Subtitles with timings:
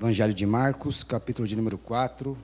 [0.00, 2.34] Evangelho de Marcos, capítulo de número 4.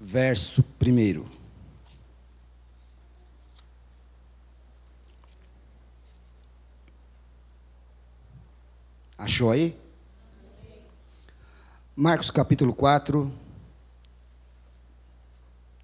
[0.00, 1.24] Verso 1.
[9.16, 9.80] Achou aí?
[11.94, 13.32] Marcos capítulo 4,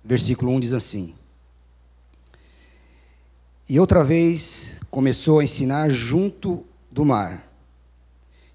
[0.02, 1.19] versículo 1 diz assim:
[3.70, 7.48] E outra vez começou a ensinar junto do mar.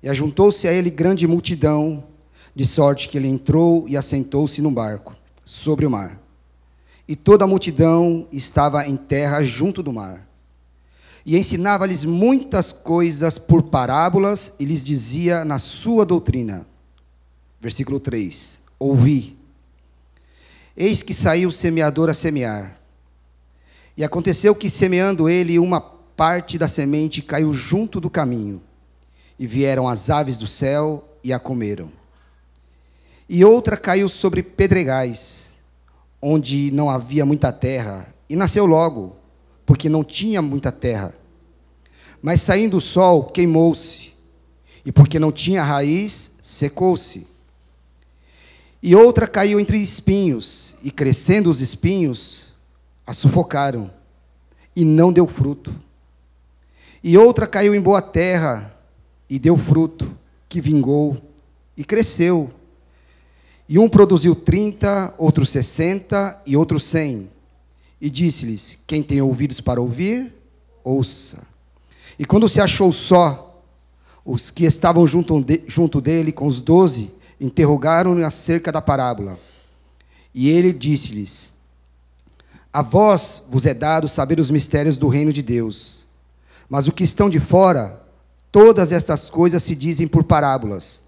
[0.04, 2.04] E ajuntou-se a ele grande multidão,
[2.54, 5.16] de sorte que ele entrou e assentou-se no barco,
[5.46, 6.20] sobre o mar.
[7.08, 10.28] E toda a multidão estava em terra junto do mar.
[11.26, 16.68] E ensinava-lhes muitas coisas por parábolas e lhes dizia na sua doutrina.
[17.62, 19.38] Versículo 3: Ouvi.
[20.76, 22.85] Eis que saiu o semeador a semear.
[23.98, 28.62] E aconteceu que, semeando ele uma parte da semente caiu junto do caminho,
[29.38, 31.92] e vieram as aves do céu e a comeram.
[33.28, 35.58] E outra caiu sobre pedregais,
[36.22, 39.16] onde não havia muita terra, e nasceu logo,
[39.66, 41.14] porque não tinha muita terra.
[42.22, 44.14] Mas saindo o sol, queimou-se,
[44.86, 47.28] e porque não tinha raiz, secou-se.
[48.82, 52.54] E outra caiu entre espinhos, e crescendo os espinhos,
[53.06, 53.92] a sufocaram,
[54.76, 55.74] e não deu fruto.
[57.04, 58.76] E outra caiu em boa terra
[59.30, 60.12] e deu fruto,
[60.50, 61.18] que vingou
[61.78, 62.52] e cresceu.
[63.68, 67.30] E um produziu trinta, outro sessenta e outro cem.
[68.00, 70.34] E disse-lhes: Quem tem ouvidos para ouvir,
[70.84, 71.46] ouça.
[72.18, 73.64] E quando se achou só,
[74.24, 79.40] os que estavam junto, de, junto dele, com os doze, interrogaram-no acerca da parábola.
[80.34, 81.58] E ele disse-lhes:
[82.76, 86.06] A vós vos é dado saber os mistérios do reino de Deus
[86.70, 88.02] mas o que estão de fora,
[88.52, 91.04] todas estas coisas se dizem por parábolas,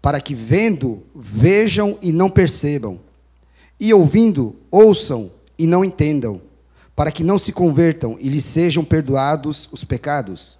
[0.00, 2.98] para que vendo, vejam e não percebam,
[3.78, 6.40] e ouvindo, ouçam e não entendam,
[6.96, 10.58] para que não se convertam e lhes sejam perdoados os pecados.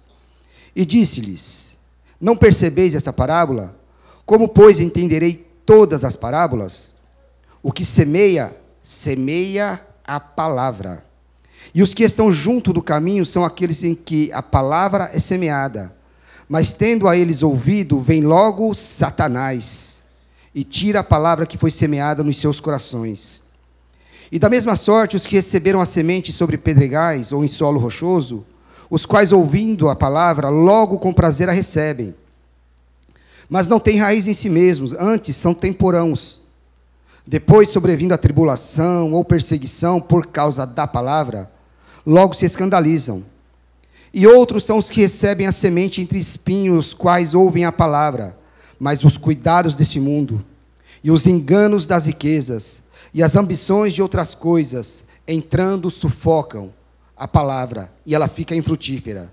[0.73, 1.77] E disse-lhes:
[2.19, 3.77] Não percebeis esta parábola?
[4.25, 6.95] Como, pois, entenderei todas as parábolas?
[7.61, 11.05] O que semeia, semeia a palavra.
[11.73, 15.95] E os que estão junto do caminho são aqueles em que a palavra é semeada.
[16.47, 20.03] Mas tendo a eles ouvido, vem logo Satanás
[20.53, 23.43] e tira a palavra que foi semeada nos seus corações.
[24.31, 28.43] E da mesma sorte, os que receberam a semente sobre pedregais ou em solo rochoso,
[28.89, 32.15] os quais, ouvindo a palavra, logo com prazer a recebem.
[33.47, 36.48] Mas não têm raiz em si mesmos, antes são temporãos.
[37.29, 41.51] Depois, sobrevindo a tribulação ou perseguição por causa da palavra,
[42.03, 43.23] logo se escandalizam.
[44.11, 48.35] E outros são os que recebem a semente entre espinhos, quais ouvem a palavra,
[48.79, 50.43] mas os cuidados deste mundo,
[51.03, 52.81] e os enganos das riquezas,
[53.13, 56.73] e as ambições de outras coisas, entrando, sufocam
[57.15, 59.31] a palavra, e ela fica infrutífera.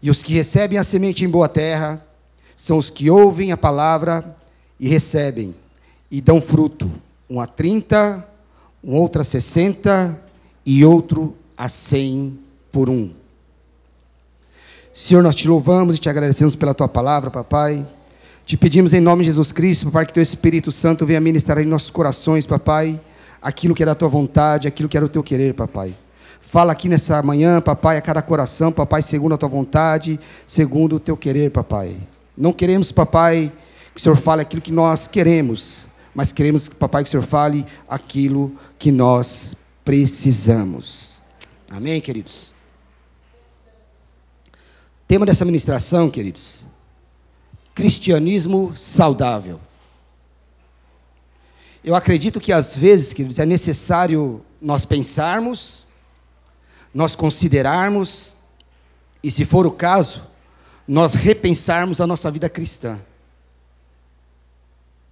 [0.00, 2.02] E os que recebem a semente em boa terra,
[2.56, 4.34] são os que ouvem a palavra
[4.80, 5.54] e recebem,
[6.10, 6.90] e dão fruto,
[7.28, 8.26] um a trinta,
[8.82, 10.18] um outro a sessenta,
[10.70, 12.38] e outro a cem
[12.70, 13.10] por um.
[14.92, 17.86] Senhor, nós te louvamos e te agradecemos pela tua palavra, papai.
[18.44, 21.64] Te pedimos em nome de Jesus Cristo, papai, que teu Espírito Santo venha ministrar em
[21.64, 23.00] nossos corações, papai,
[23.40, 25.94] aquilo que é da tua vontade, aquilo que era o teu querer, papai.
[26.38, 31.00] Fala aqui nessa manhã, papai, a cada coração, papai, segundo a tua vontade, segundo o
[31.00, 31.96] teu querer, papai.
[32.36, 33.50] Não queremos, papai,
[33.94, 37.66] que o Senhor fale aquilo que nós queremos, mas queremos, papai, que o Senhor fale
[37.88, 41.22] aquilo que nós precisamos.
[41.70, 42.52] Amém, queridos?
[45.06, 46.64] Tema dessa ministração, queridos:
[47.74, 49.60] cristianismo saudável.
[51.82, 55.86] Eu acredito que às vezes, queridos, é necessário nós pensarmos,
[56.92, 58.34] nós considerarmos,
[59.22, 60.22] e se for o caso,
[60.86, 62.98] nós repensarmos a nossa vida cristã.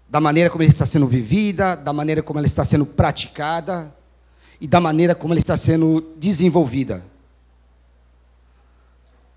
[0.08, 3.94] Da maneira como ela está sendo vivida, da maneira como ela está sendo praticada,
[4.60, 7.04] e da maneira como ela está sendo desenvolvida.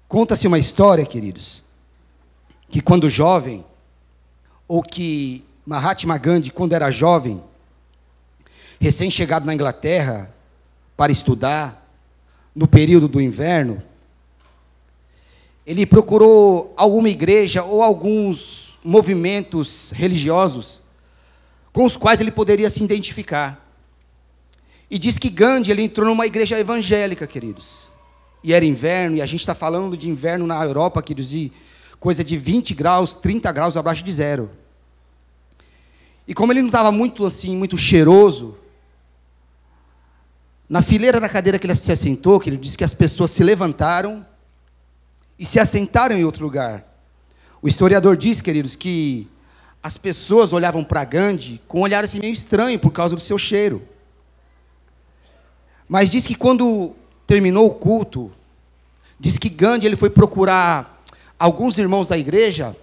[0.07, 1.63] Conta-se uma história, queridos,
[2.69, 3.65] que quando jovem,
[4.67, 7.43] ou que Mahatma Gandhi, quando era jovem,
[8.79, 10.31] recém-chegado na Inglaterra
[10.95, 11.87] para estudar,
[12.55, 13.81] no período do inverno,
[15.65, 20.83] ele procurou alguma igreja ou alguns movimentos religiosos
[21.71, 23.65] com os quais ele poderia se identificar.
[24.89, 27.91] E diz que Gandhi ele entrou numa igreja evangélica, queridos.
[28.43, 31.51] e era inverno, e a gente está falando de inverno na Europa, que de
[31.99, 34.49] coisa de 20 graus, 30 graus abaixo de zero.
[36.25, 38.57] E como ele não estava muito assim, muito cheiroso,
[40.69, 43.43] na fileira da cadeira que ele se assentou, que ele disse que as pessoas se
[43.43, 44.25] levantaram
[45.37, 46.85] e se assentaram em outro lugar.
[47.61, 49.27] O historiador diz, queridos, que
[49.81, 53.37] as pessoas olhavam para Gandhi com um olhar assim meio estranho por causa do seu
[53.37, 53.81] cheiro.
[55.87, 56.93] Mas diz que quando
[57.25, 58.31] terminou o culto,
[59.19, 61.03] diz que Gandhi ele foi procurar
[61.37, 62.75] alguns irmãos da igreja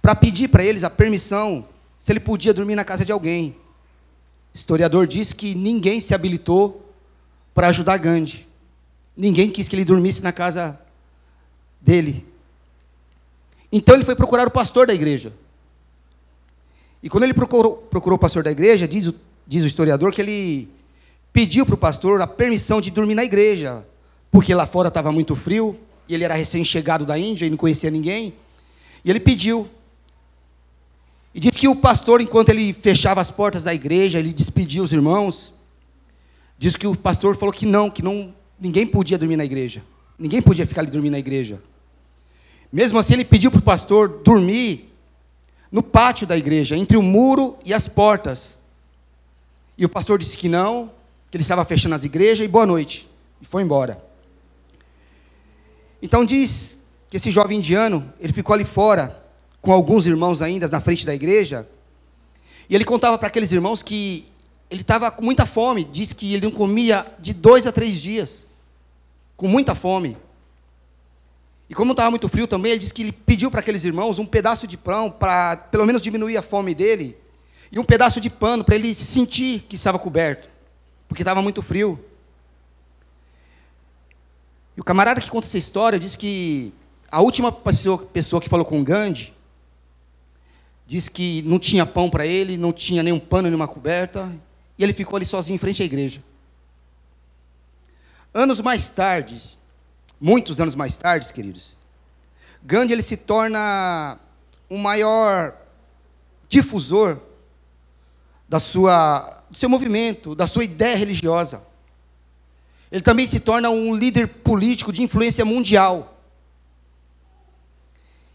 [0.00, 1.66] para pedir para eles a permissão
[1.98, 3.56] se ele podia dormir na casa de alguém.
[4.54, 6.92] O historiador diz que ninguém se habilitou
[7.54, 8.46] para ajudar Gandhi.
[9.16, 10.78] Ninguém quis que ele dormisse na casa
[11.80, 12.31] dele.
[13.72, 15.32] Então ele foi procurar o pastor da igreja.
[17.02, 19.14] E quando ele procurou, procurou o pastor da igreja, diz o,
[19.46, 20.68] diz o historiador que ele
[21.32, 23.84] pediu para o pastor a permissão de dormir na igreja,
[24.30, 25.76] porque lá fora estava muito frio,
[26.08, 28.34] e ele era recém-chegado da Índia e não conhecia ninguém.
[29.04, 29.68] E ele pediu.
[31.34, 34.92] E diz que o pastor, enquanto ele fechava as portas da igreja, ele despedia os
[34.92, 35.54] irmãos.
[36.58, 39.82] Diz que o pastor falou que não, que não, ninguém podia dormir na igreja.
[40.18, 41.62] Ninguém podia ficar ali dormindo na igreja.
[42.72, 44.90] Mesmo assim, ele pediu para o pastor dormir
[45.70, 48.58] no pátio da igreja, entre o muro e as portas.
[49.76, 50.90] E o pastor disse que não,
[51.30, 53.08] que ele estava fechando as igrejas e boa noite.
[53.40, 54.02] E foi embora.
[56.00, 59.22] Então diz que esse jovem indiano, ele ficou ali fora,
[59.60, 61.68] com alguns irmãos ainda na frente da igreja,
[62.68, 64.26] e ele contava para aqueles irmãos que
[64.70, 68.48] ele estava com muita fome, diz que ele não comia de dois a três dias,
[69.36, 70.16] com muita fome.
[71.72, 74.26] E como estava muito frio também, ele disse que ele pediu para aqueles irmãos um
[74.26, 77.16] pedaço de pão para pelo menos diminuir a fome dele
[77.70, 80.50] e um pedaço de pano para ele sentir que estava coberto,
[81.08, 81.98] porque estava muito frio.
[84.76, 86.74] E o camarada que conta essa história disse que
[87.10, 89.32] a última pessoa, pessoa que falou com Gandhi
[90.86, 94.30] disse que não tinha pão para ele, não tinha nenhum pano, nenhuma coberta,
[94.76, 96.22] e ele ficou ali sozinho em frente à igreja.
[98.34, 99.56] Anos mais tarde,
[100.22, 101.76] muitos anos mais tarde, queridos,
[102.62, 104.16] Gandhi ele se torna
[104.70, 105.52] o maior
[106.48, 107.18] difusor
[108.48, 111.66] da sua, do seu movimento, da sua ideia religiosa.
[112.90, 116.16] Ele também se torna um líder político de influência mundial.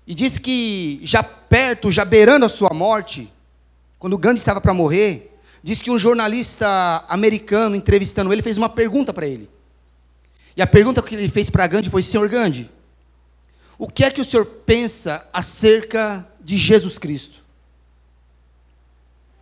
[0.05, 3.31] E diz que já perto, já beirando a sua morte,
[3.97, 9.13] quando Gandhi estava para morrer, diz que um jornalista americano entrevistando ele fez uma pergunta
[9.13, 9.49] para ele.
[10.57, 12.67] E a pergunta que ele fez para Gandhi foi: Senhor Gandhi,
[13.77, 17.45] o que é que o senhor pensa acerca de Jesus Cristo?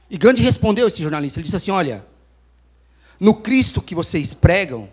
[0.10, 2.06] E Gandhi respondeu esse jornalista: ele disse assim: Olha,
[3.18, 4.90] no Cristo que vocês pregam,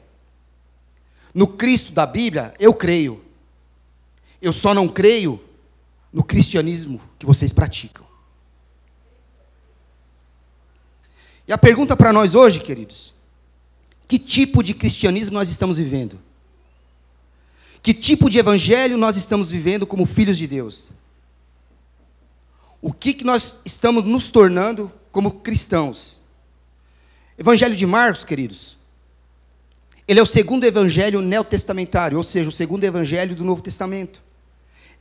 [1.35, 3.25] no Cristo da Bíblia, eu creio.
[4.41, 5.43] Eu só não creio
[6.13, 8.07] no cristianismo que vocês praticam.
[11.49, 13.12] E a pergunta para nós hoje, queridos,
[14.13, 16.21] que tipo de cristianismo nós estamos vivendo?
[17.83, 20.93] Que tipo de evangelho nós estamos vivendo como filhos de Deus?
[22.83, 26.21] O que, que nós estamos nos tornando como cristãos?
[27.39, 28.77] Evangelho de Marcos, queridos,
[30.07, 34.23] ele é o segundo evangelho neotestamentário, ou seja, o segundo evangelho do Novo Testamento.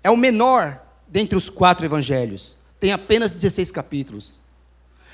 [0.01, 2.58] É o menor dentre os quatro evangelhos.
[2.80, 4.39] Tem apenas 16 capítulos.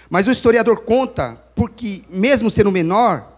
[0.07, 3.36] Mas o historiador conta, porque, mesmo sendo menor,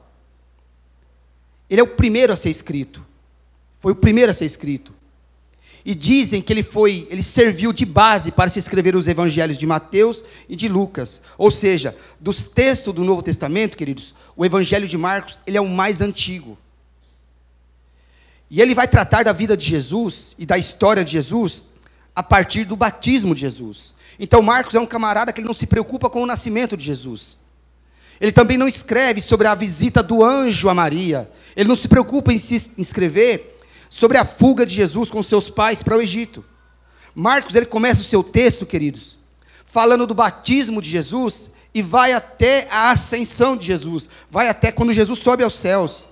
[1.70, 3.06] ele é o primeiro a ser escrito.
[3.80, 4.94] Foi o primeiro a ser escrito.
[5.86, 9.66] E dizem que ele foi, ele serviu de base para se escrever os evangelhos de
[9.66, 11.22] Mateus e de Lucas.
[11.38, 15.68] Ou seja, dos textos do Novo Testamento, queridos, o evangelho de Marcos, ele é o
[15.68, 16.58] mais antigo.
[18.52, 21.66] E ele vai tratar da vida de Jesus e da história de Jesus
[22.16, 23.96] a partir do batismo de Jesus.
[24.20, 27.39] Então Marcos é um camarada que ele não se preocupa com o nascimento de Jesus.
[28.20, 31.30] Ele também não escreve sobre a visita do anjo a Maria.
[31.56, 33.58] Ele não se preocupa em se escrever
[33.90, 36.44] sobre a fuga de Jesus com seus pais para o Egito.
[37.16, 39.18] Marcos, ele começa o seu texto, queridos,
[39.66, 44.94] falando do batismo de Jesus e vai até a ascensão de Jesus, vai até quando
[44.94, 46.08] Jesus sobe aos céus.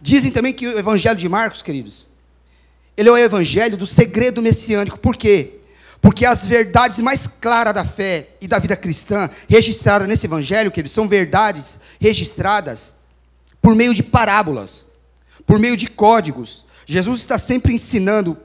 [0.00, 2.10] Dizem também que o evangelho de Marcos, queridos,
[2.96, 4.98] ele é o evangelho do segredo messiânico.
[4.98, 5.60] Por quê?
[6.02, 10.80] Porque as verdades mais claras da fé e da vida cristã, registradas nesse evangelho, que
[10.80, 12.96] eles são verdades registradas
[13.62, 14.88] por meio de parábolas,
[15.46, 16.66] por meio de códigos.
[16.84, 18.36] Jesus está sempre ensinando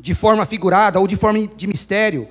[0.00, 2.28] de forma figurada ou de forma de mistério.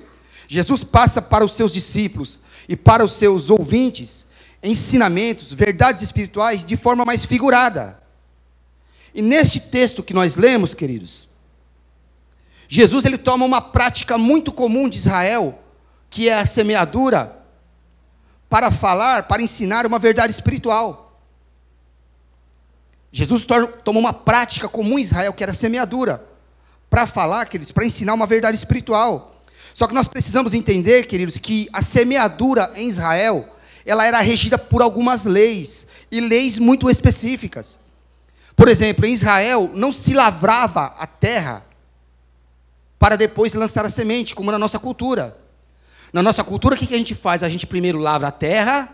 [0.48, 4.26] Jesus passa para os seus discípulos e para os seus ouvintes
[4.62, 8.02] ensinamentos, verdades espirituais de forma mais figurada.
[9.14, 11.28] E neste texto que nós lemos, queridos,
[12.68, 15.58] Jesus ele toma uma prática muito comum de Israel,
[16.08, 17.36] que é a semeadura,
[18.48, 21.20] para falar, para ensinar uma verdade espiritual.
[23.10, 23.46] Jesus
[23.84, 26.24] toma uma prática comum em Israel, que era a semeadura,
[26.90, 29.42] para falar, queridos, para ensinar uma verdade espiritual.
[29.72, 33.48] Só que nós precisamos entender, queridos, que a semeadura em Israel,
[33.84, 37.80] ela era regida por algumas leis, e leis muito específicas.
[38.54, 41.66] Por exemplo, em Israel não se lavrava a terra
[42.98, 45.36] para depois lançar a semente, como na nossa cultura.
[46.12, 47.42] Na nossa cultura, o que a gente faz?
[47.42, 48.88] A gente primeiro lavra a terra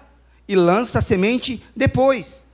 [0.49, 2.47] e lança a semente depois.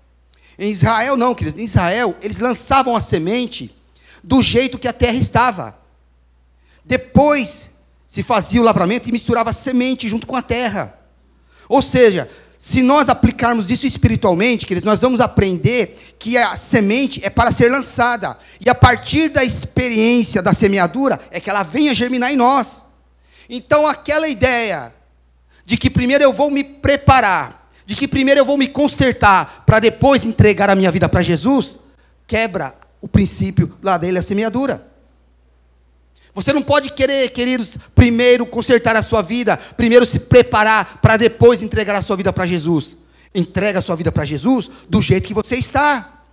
[0.58, 1.58] Em Israel, não, queridos.
[1.58, 3.74] Em Israel, eles lançavam a semente
[4.22, 5.78] do jeito que a terra estava.
[6.84, 7.76] Depois
[8.06, 10.98] se fazia o lavramento e misturava a semente junto com a terra.
[11.68, 17.28] Ou seja, se nós aplicarmos isso espiritualmente, queridos, nós vamos aprender que a semente é
[17.28, 18.36] para ser lançada.
[18.64, 22.86] E a partir da experiência da semeadura, é que ela venha germinar em nós.
[23.48, 24.92] Então, aquela ideia
[25.64, 29.78] de que primeiro eu vou me preparar, de que primeiro eu vou me consertar, para
[29.78, 31.78] depois entregar a minha vida para Jesus,
[32.26, 34.95] quebra o princípio lá dele, a semeadura.
[36.36, 41.62] Você não pode querer, queridos, primeiro consertar a sua vida, primeiro se preparar para depois
[41.62, 42.94] entregar a sua vida para Jesus.
[43.34, 46.24] Entrega a sua vida para Jesus do jeito que você está.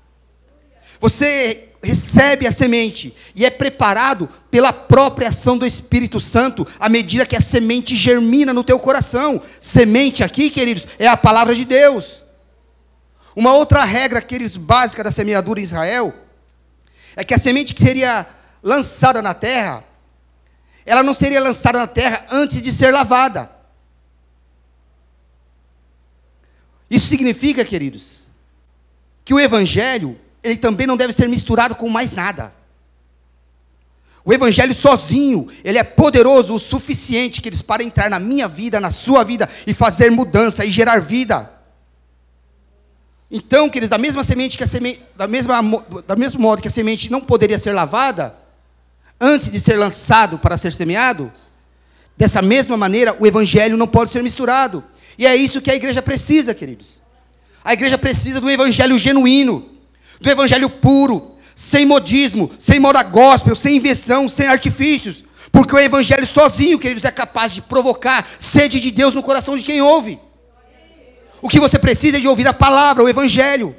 [0.99, 7.25] Você recebe a semente e é preparado pela própria ação do Espírito Santo à medida
[7.25, 9.41] que a semente germina no teu coração.
[9.61, 12.25] Semente aqui, queridos, é a palavra de Deus.
[13.33, 16.13] Uma outra regra, queridos, básica da semeadura em Israel
[17.15, 18.27] é que a semente que seria
[18.61, 19.92] lançada na terra
[20.85, 23.49] ela não seria lançada na terra antes de ser lavada.
[26.89, 28.23] Isso significa, queridos,
[29.25, 32.53] que o evangelho, ele também não deve ser misturado com mais nada.
[34.25, 38.91] O evangelho sozinho, ele é poderoso o suficiente, queridos, para entrar na minha vida, na
[38.91, 41.51] sua vida e fazer mudança e gerar vida.
[43.29, 45.61] Então, queridos, da mesma semente que a semente, da mesma,
[46.05, 48.42] da mesmo modo que a semente não poderia ser lavada,
[49.19, 51.31] antes de ser lançado para ser semeado,
[52.17, 54.83] dessa mesma maneira, o evangelho não pode ser misturado.
[55.17, 57.01] E é isso que a igreja precisa, queridos.
[57.63, 59.69] A igreja precisa do evangelho genuíno,
[60.19, 65.23] do evangelho puro, sem modismo, sem moda gospel, sem invenção, sem artifícios.
[65.51, 69.63] Porque o evangelho sozinho, queridos, é capaz de provocar sede de Deus no coração de
[69.63, 70.19] quem ouve.
[71.41, 73.75] O que você precisa é de ouvir a palavra, o evangelho.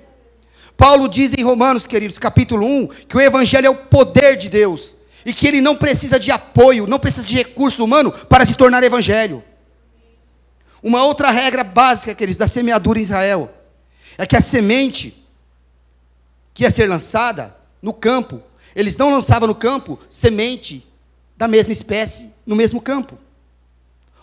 [0.76, 4.93] Paulo diz em Romanos, queridos, capítulo 1, que o evangelho é o poder de Deus
[5.24, 8.82] e que ele não precisa de apoio, não precisa de recurso humano para se tornar
[8.82, 9.42] evangelho.
[10.82, 13.50] Uma outra regra básica, queridos, da semeadura em Israel
[14.18, 15.24] é que a semente
[16.52, 18.40] que ia ser lançada no campo,
[18.76, 20.86] eles não lançavam no campo semente
[21.36, 23.18] da mesma espécie no mesmo campo.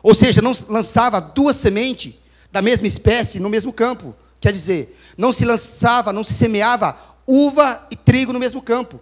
[0.02, 2.14] Ou seja, não lançava duas sementes
[2.52, 4.16] da mesma espécie no mesmo campo.
[4.40, 9.00] Quer dizer, não se lançava, não se semeava uva e trigo no mesmo campo.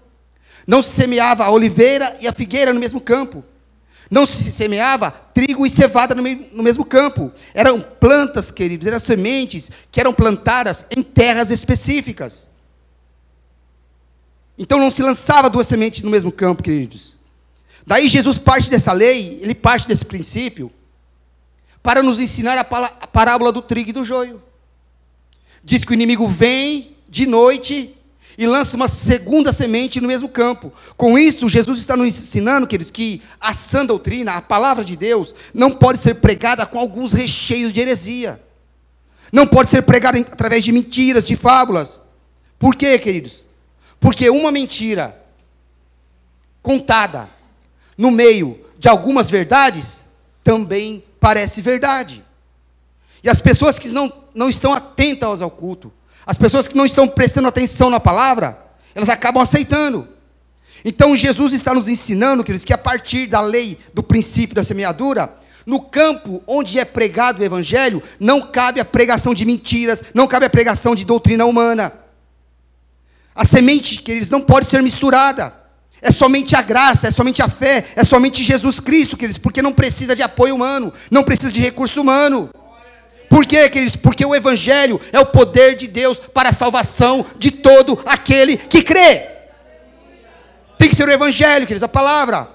[0.69, 3.43] Não se semeava a oliveira e a figueira no mesmo campo.
[4.07, 6.21] Não se semeava trigo e cevada no,
[6.61, 7.31] mesmo campo.
[7.55, 12.51] Eram plantas, queridos, eram sementes que eram plantadas em terras específicas.
[14.59, 17.17] Então não se lançava duas sementes no mesmo campo, queridos.
[17.83, 20.71] Daí Jesus parte dessa lei, ele parte desse princípio,
[21.81, 24.39] para nos ensinar a parábola do trigo e do joio.
[25.63, 27.95] Diz que o inimigo vem de noite
[28.39, 30.71] e lança uma segunda semente no mesmo campo.
[30.95, 35.35] Com isso, Jesus está nos ensinando, queridos, que a sã doutrina, a palavra de Deus,
[35.53, 38.41] não pode ser pregada com alguns recheios de heresia.
[39.29, 42.01] Não pode ser pregada através de mentiras, de fábulas.
[42.57, 43.45] Por quê, queridos?
[43.99, 45.21] Porque uma mentira
[46.61, 47.29] contada
[47.97, 50.05] no meio de algumas verdades
[50.45, 52.23] também parece verdade.
[53.21, 55.91] E as pessoas que não, não estão atentas ao culto,
[56.29, 58.55] as pessoas que não estão prestando atenção na palavra,
[58.93, 60.07] elas acabam aceitando.
[60.85, 65.33] Então Jesus está nos ensinando, queridos, que a partir da lei do princípio da semeadura,
[65.65, 70.45] no campo onde é pregado o evangelho, não cabe a pregação de mentiras, não cabe
[70.45, 71.91] a pregação de doutrina humana.
[73.33, 75.51] A semente, queridos, não pode ser misturada.
[75.99, 79.73] É somente a graça, é somente a fé, é somente Jesus Cristo, queridos, porque não
[79.73, 82.51] precisa de apoio humano, não precisa de recurso humano.
[83.29, 83.95] Por quê, queridos?
[83.95, 88.81] Porque o Evangelho é o poder de Deus para a salvação de todo aquele que
[88.81, 89.27] crê.
[90.79, 92.49] Tem que ser o Evangelho, queridos, a palavra.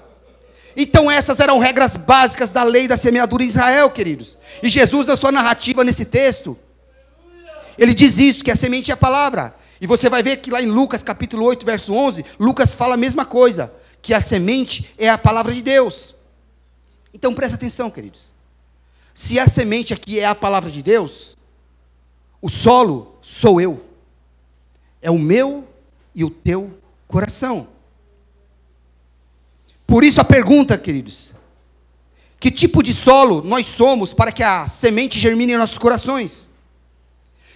[0.75, 4.37] Então, essas eram regras básicas da lei da semeadura em Israel, queridos.
[4.61, 6.57] E Jesus, na sua narrativa nesse texto,
[7.77, 9.55] ele diz isso: que a semente é a palavra.
[9.79, 12.97] E você vai ver que lá em Lucas capítulo 8, verso 11, Lucas fala a
[12.97, 16.13] mesma coisa, que a semente é a palavra de Deus.
[17.13, 18.34] Então presta atenção, queridos.
[19.15, 21.37] Se a semente aqui é a palavra de Deus,
[22.41, 23.85] o solo sou eu.
[25.01, 25.65] É o meu
[26.13, 27.69] e o teu coração.
[29.87, 31.33] Por isso a pergunta, queridos:
[32.37, 36.51] que tipo de solo nós somos para que a semente germine em nossos corações?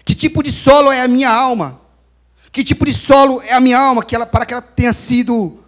[0.06, 1.82] Que tipo de solo é a minha alma?
[2.54, 5.60] Que tipo de solo é a minha alma que ela, para que ela tenha sido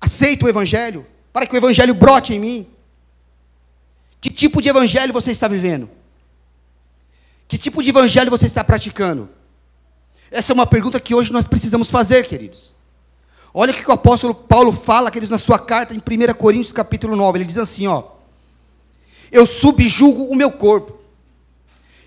[0.00, 2.77] aceito o evangelho, para que o evangelho brote em mim?
[4.20, 5.88] Que tipo de evangelho você está vivendo?
[7.46, 9.28] Que tipo de evangelho você está praticando?
[10.30, 12.76] Essa é uma pergunta que hoje nós precisamos fazer, queridos.
[13.54, 17.16] Olha o que o apóstolo Paulo fala, queridos, na sua carta em 1 Coríntios capítulo
[17.16, 17.38] 9.
[17.38, 18.04] Ele diz assim, ó:
[19.32, 20.98] Eu subjugo o meu corpo.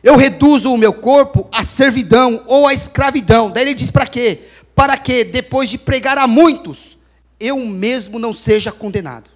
[0.03, 3.51] Eu reduzo o meu corpo à servidão ou à escravidão.
[3.51, 4.43] Daí ele diz para quê?
[4.75, 6.97] Para que depois de pregar a muitos,
[7.39, 9.29] eu mesmo não seja condenado.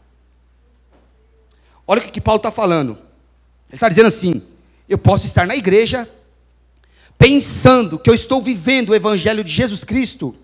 [1.87, 2.93] Olha o que, Paulo está falando.
[3.69, 4.41] Ele está dizendo assim:
[4.87, 6.09] eu posso estar na igreja,
[7.17, 10.35] pensando que eu estou vivendo o evangelho de Jesus Cristo,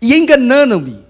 [0.00, 1.04] e enganando-me,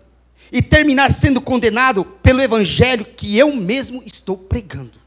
[0.51, 5.01] e terminar sendo condenado pelo evangelho que eu mesmo estou pregando.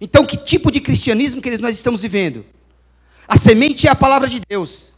[0.00, 2.44] Então, que tipo de cristianismo que nós estamos vivendo?
[3.28, 4.96] A semente é a palavra de Deus.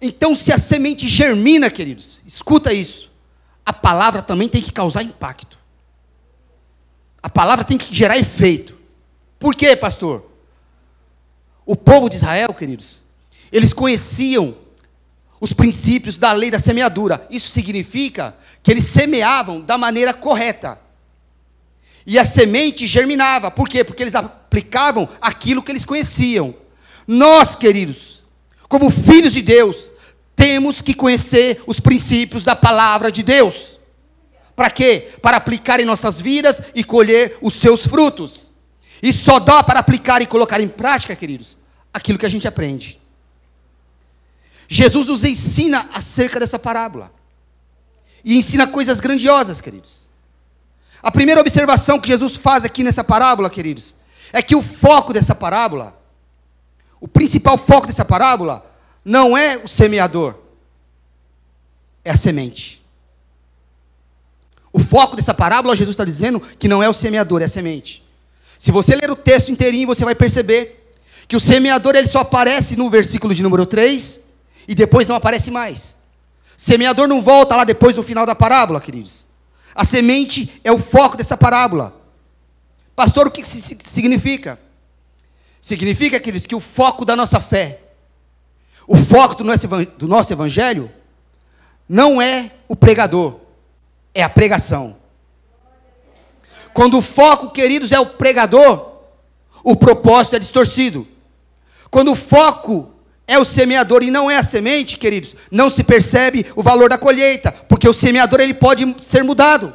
[0.00, 3.12] Então, se a semente germina, queridos, escuta isso,
[3.64, 5.61] a palavra também tem que causar impacto.
[7.22, 8.76] A palavra tem que gerar efeito.
[9.38, 10.30] Por quê, pastor?
[11.64, 13.02] O povo de Israel, queridos,
[13.52, 14.56] eles conheciam
[15.40, 17.26] os princípios da lei da semeadura.
[17.30, 20.80] Isso significa que eles semeavam da maneira correta.
[22.06, 23.50] E a semente germinava.
[23.50, 23.84] Por quê?
[23.84, 26.54] Porque eles aplicavam aquilo que eles conheciam.
[27.06, 28.22] Nós, queridos,
[28.68, 29.90] como filhos de Deus,
[30.34, 33.78] temos que conhecer os princípios da palavra de Deus.
[34.54, 35.10] Para quê?
[35.20, 38.52] Para aplicar em nossas vidas e colher os seus frutos.
[39.02, 41.58] E só dá para aplicar e colocar em prática, queridos,
[41.92, 43.00] aquilo que a gente aprende.
[44.68, 47.12] Jesus nos ensina acerca dessa parábola.
[48.24, 50.08] E ensina coisas grandiosas, queridos.
[51.02, 53.96] A primeira observação que Jesus faz aqui nessa parábola, queridos,
[54.32, 56.00] é que o foco dessa parábola,
[57.00, 58.64] o principal foco dessa parábola,
[59.04, 60.36] não é o semeador,
[62.04, 62.81] é a semente.
[64.72, 68.02] O foco dessa parábola, Jesus está dizendo que não é o semeador, é a semente.
[68.58, 70.94] Se você ler o texto inteirinho, você vai perceber
[71.28, 74.20] que o semeador ele só aparece no versículo de número 3
[74.66, 75.98] e depois não aparece mais.
[76.56, 79.26] Semeador não volta lá depois no final da parábola, queridos.
[79.74, 82.00] A semente é o foco dessa parábola.
[82.94, 84.58] Pastor, o que significa?
[85.60, 87.80] Significa, queridos, que o foco da nossa fé,
[88.86, 89.66] o foco do nosso,
[89.98, 90.90] do nosso evangelho,
[91.88, 93.40] não é o pregador,
[94.14, 94.96] é a pregação.
[96.72, 98.92] Quando o foco, queridos, é o pregador,
[99.62, 101.06] o propósito é distorcido.
[101.90, 102.92] Quando o foco
[103.26, 106.98] é o semeador e não é a semente, queridos, não se percebe o valor da
[106.98, 109.72] colheita, porque o semeador ele pode ser mudado.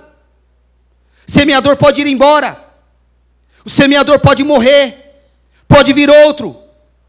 [1.27, 2.65] O semeador pode ir embora.
[3.63, 5.25] O semeador pode morrer,
[5.67, 6.55] pode vir outro,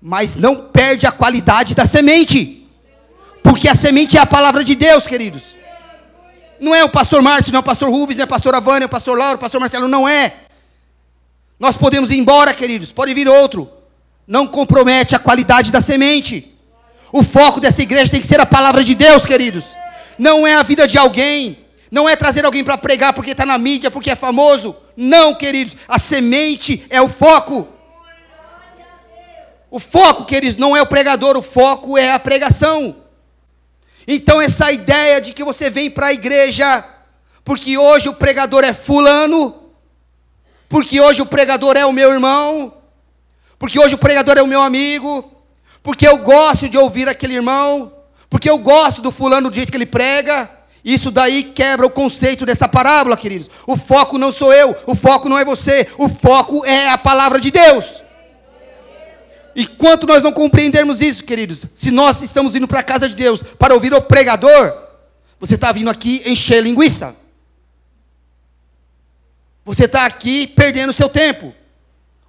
[0.00, 2.68] mas não perde a qualidade da semente.
[3.42, 5.57] Porque a semente é a palavra de Deus, queridos.
[6.60, 8.84] Não é o pastor Márcio, não é o pastor Rubens, não é o pastor Avânia,
[8.84, 10.34] é o pastor Lauro, o pastor Marcelo, não é.
[11.58, 13.68] Nós podemos ir embora, queridos, pode vir outro.
[14.26, 16.54] Não compromete a qualidade da semente.
[17.12, 19.66] O foco dessa igreja tem que ser a palavra de Deus, queridos.
[20.18, 21.58] Não é a vida de alguém.
[21.90, 24.76] Não é trazer alguém para pregar porque está na mídia, porque é famoso.
[24.96, 25.74] Não, queridos.
[25.88, 27.66] A semente é o foco.
[29.70, 32.96] O foco, queridos, não é o pregador, o foco é a pregação.
[34.10, 36.82] Então, essa ideia de que você vem para a igreja
[37.48, 39.54] porque hoje o pregador é fulano,
[40.68, 42.74] porque hoje o pregador é o meu irmão,
[43.58, 45.32] porque hoje o pregador é o meu amigo,
[45.82, 47.90] porque eu gosto de ouvir aquele irmão,
[48.28, 50.50] porque eu gosto do fulano do jeito que ele prega.
[50.84, 53.48] Isso daí quebra o conceito dessa parábola, queridos.
[53.66, 57.40] O foco não sou eu, o foco não é você, o foco é a palavra
[57.40, 58.02] de Deus.
[59.58, 63.16] E quanto nós não compreendermos isso, queridos, se nós estamos indo para a casa de
[63.16, 64.72] Deus para ouvir o pregador,
[65.40, 67.16] você está vindo aqui encher linguiça.
[69.64, 71.52] Você está aqui perdendo seu tempo.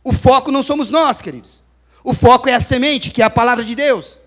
[0.03, 1.63] O foco não somos nós, queridos.
[2.03, 4.23] O foco é a semente, que é a palavra de Deus.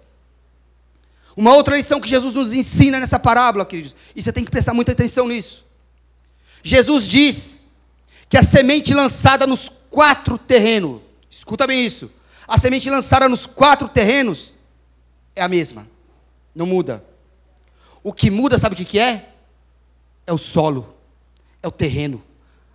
[1.37, 4.75] Uma outra lição que Jesus nos ensina nessa parábola, queridos, e você tem que prestar
[4.75, 5.67] muita atenção nisso.
[6.63, 7.67] Jesus diz
[8.29, 12.09] que a semente lançada nos quatro terrenos, escuta bem isso,
[12.53, 14.55] a semente lançada nos quatro terrenos
[15.35, 15.89] é a mesma,
[16.55, 17.03] não muda.
[18.05, 19.33] O que muda, sabe o que, que é?
[20.27, 20.95] É o solo,
[21.63, 22.23] é o terreno.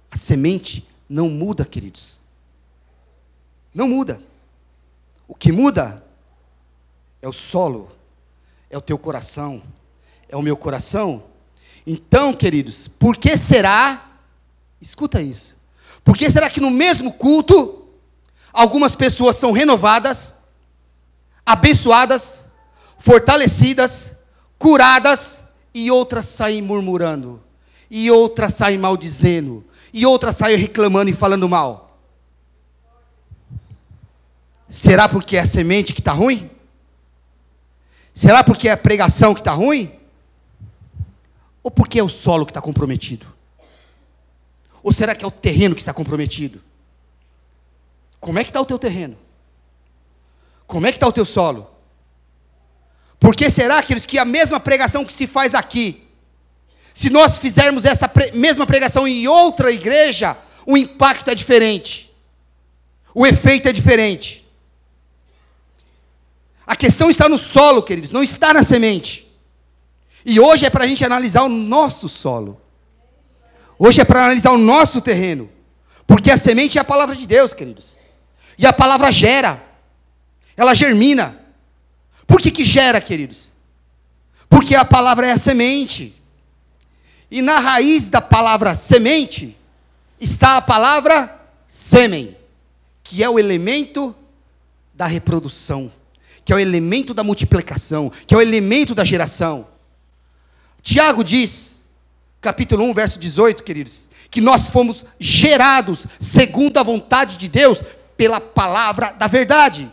[0.10, 2.20] A semente não muda, queridos.
[3.72, 4.20] Não muda.
[5.28, 6.04] O que muda
[7.22, 7.92] é o solo,
[8.72, 9.62] é o teu coração,
[10.28, 11.24] é o meu coração.
[11.86, 14.10] Então, queridos, por que será?
[14.82, 15.56] Escuta isso.
[16.04, 17.87] Por que será que no mesmo culto
[18.58, 20.36] algumas pessoas são renovadas,
[21.46, 22.46] abençoadas,
[22.98, 24.16] fortalecidas,
[24.58, 27.40] curadas e outras saem murmurando,
[27.88, 32.00] e outras saem maldizendo, e outras saem reclamando e falando mal?
[34.68, 36.50] Será porque é a semente que está ruim?
[38.12, 39.92] Será porque é a pregação que está ruim?
[41.62, 43.28] Ou porque é o solo que está comprometido?
[44.82, 46.60] Ou será que é o terreno que está comprometido?
[48.20, 49.18] Como é que está o teu terreno?
[50.66, 51.70] Como é que está o teu solo?
[53.20, 56.08] Porque será, aqueles que a mesma pregação que se faz aqui,
[56.94, 62.14] se nós fizermos essa pre mesma pregação em outra igreja, o impacto é diferente,
[63.14, 64.46] o efeito é diferente.
[66.66, 69.26] A questão está no solo, queridos, não está na semente.
[70.26, 72.60] E hoje é para a gente analisar o nosso solo.
[73.80, 75.50] Hoje é para analisar o nosso terreno.
[76.06, 77.98] Porque a semente é a palavra de Deus, queridos.
[78.58, 79.64] E a palavra gera.
[80.56, 81.40] Ela germina.
[82.26, 83.54] Por que, que gera, queridos?
[84.50, 86.16] Porque a palavra é a semente.
[87.30, 89.58] E na raiz da palavra semente
[90.20, 92.36] está a palavra sêmen,
[93.04, 94.16] que é o elemento
[94.94, 95.92] da reprodução
[96.48, 99.68] que é o elemento da multiplicação, que é o elemento da geração.
[100.82, 101.82] Tiago diz,
[102.40, 107.84] capítulo 1, verso 18, queridos, que nós fomos gerados segundo a vontade de Deus
[108.18, 109.90] pela palavra da verdade.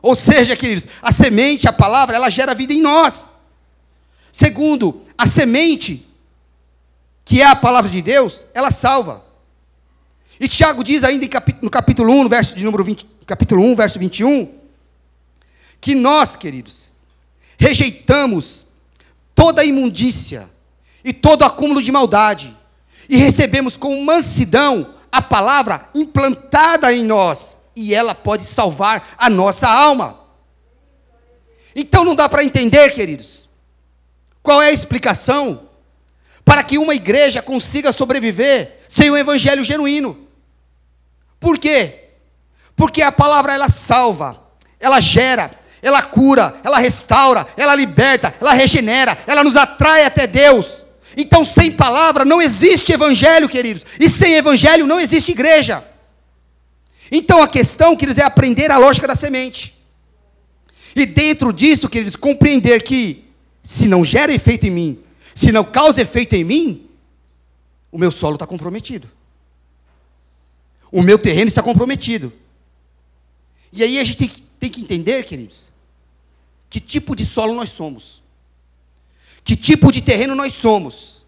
[0.00, 3.32] Ou seja, queridos, a semente, a palavra, ela gera vida em nós.
[4.30, 6.06] Segundo, a semente,
[7.24, 9.24] que é a palavra de Deus, ela salva.
[10.38, 11.26] E Tiago diz ainda
[11.60, 14.52] no capítulo 1, verso de número 20, capítulo 1, verso 21,
[15.80, 16.94] que nós, queridos,
[17.56, 18.66] rejeitamos
[19.34, 20.50] toda imundícia
[21.04, 22.56] e todo acúmulo de maldade
[23.08, 29.68] e recebemos com mansidão a palavra implantada em nós e ela pode salvar a nossa
[29.68, 30.20] alma.
[31.74, 33.48] Então não dá para entender, queridos,
[34.42, 35.68] qual é a explicação
[36.44, 40.28] para que uma igreja consiga sobreviver sem o evangelho genuíno.
[41.40, 42.10] Por quê?
[42.76, 44.40] Porque a palavra ela salva,
[44.78, 45.50] ela gera,
[45.82, 50.82] ela cura, ela restaura, ela liberta, ela regenera, ela nos atrai até Deus.
[51.16, 55.84] Então, sem palavra não existe evangelho, queridos, e sem evangelho não existe igreja.
[57.16, 59.72] Então, a questão, queridos, é aprender a lógica da semente.
[60.96, 63.24] E dentro disso, queridos, compreender que
[63.62, 64.98] se não gera efeito em mim,
[65.32, 66.90] se não causa efeito em mim,
[67.92, 69.08] o meu solo está comprometido.
[70.90, 72.32] O meu terreno está comprometido.
[73.72, 75.68] E aí a gente tem que, tem que entender, queridos,
[76.68, 78.24] que tipo de solo nós somos,
[79.44, 81.22] que tipo de terreno nós somos.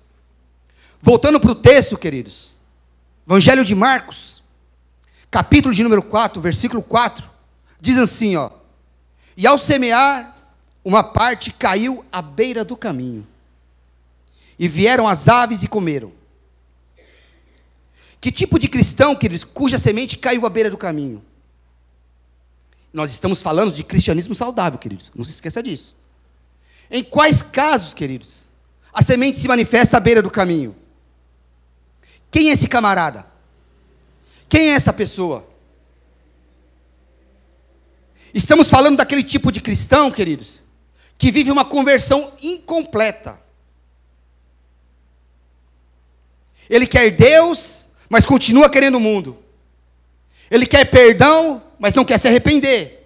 [1.00, 2.58] Voltando para o texto, queridos,
[3.24, 4.35] Evangelho de Marcos,
[5.36, 7.28] capítulo de número 4, versículo 4,
[7.78, 8.50] diz assim: ó,
[9.36, 10.34] e ao semear,
[10.82, 13.26] uma parte caiu à beira do caminho,
[14.58, 16.10] e vieram as aves e comeram.
[18.18, 21.22] Que tipo de cristão, queridos, cuja semente caiu à beira do caminho?
[22.90, 25.12] Nós estamos falando de cristianismo saudável, queridos.
[25.14, 25.94] Não se esqueça disso.
[26.90, 28.48] Em quais casos, queridos,
[28.90, 30.74] a semente se manifesta à beira do caminho?
[32.30, 33.35] Quem é esse camarada?
[34.48, 35.46] Quem é essa pessoa?
[38.32, 40.62] Estamos falando daquele tipo de cristão, queridos,
[41.16, 43.40] que vive uma conversão incompleta.
[46.68, 49.38] Ele quer Deus, mas continua querendo o mundo.
[50.50, 52.96] Ele quer perdão, mas não quer se arrepender.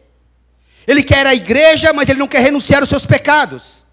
[0.86, 3.84] Ele quer a igreja, mas ele não quer renunciar aos seus pecados.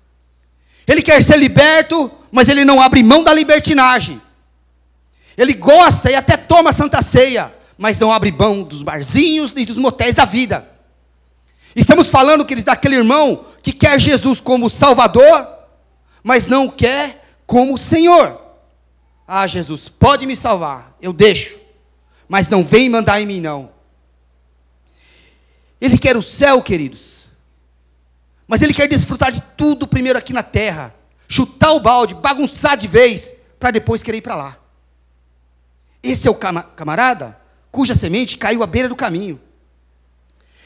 [0.88, 4.22] Ele quer ser liberto, mas ele não abre mão da libertinagem.
[5.38, 9.78] Ele gosta e até toma santa ceia, mas não abre mão dos barzinhos e dos
[9.78, 10.68] motéis da vida.
[11.76, 15.48] Estamos falando, queridos, daquele irmão que quer Jesus como Salvador,
[16.24, 18.42] mas não o quer como Senhor.
[19.28, 21.60] Ah, Jesus, pode me salvar, eu deixo,
[22.28, 23.70] mas não vem mandar em mim, não.
[25.80, 27.28] Ele quer o céu, queridos.
[28.48, 30.96] Mas ele quer desfrutar de tudo primeiro aqui na terra.
[31.28, 34.58] Chutar o balde, bagunçar de vez, para depois querer ir para lá.
[36.02, 37.38] Esse é o camarada
[37.72, 39.40] cuja semente caiu à beira do caminho.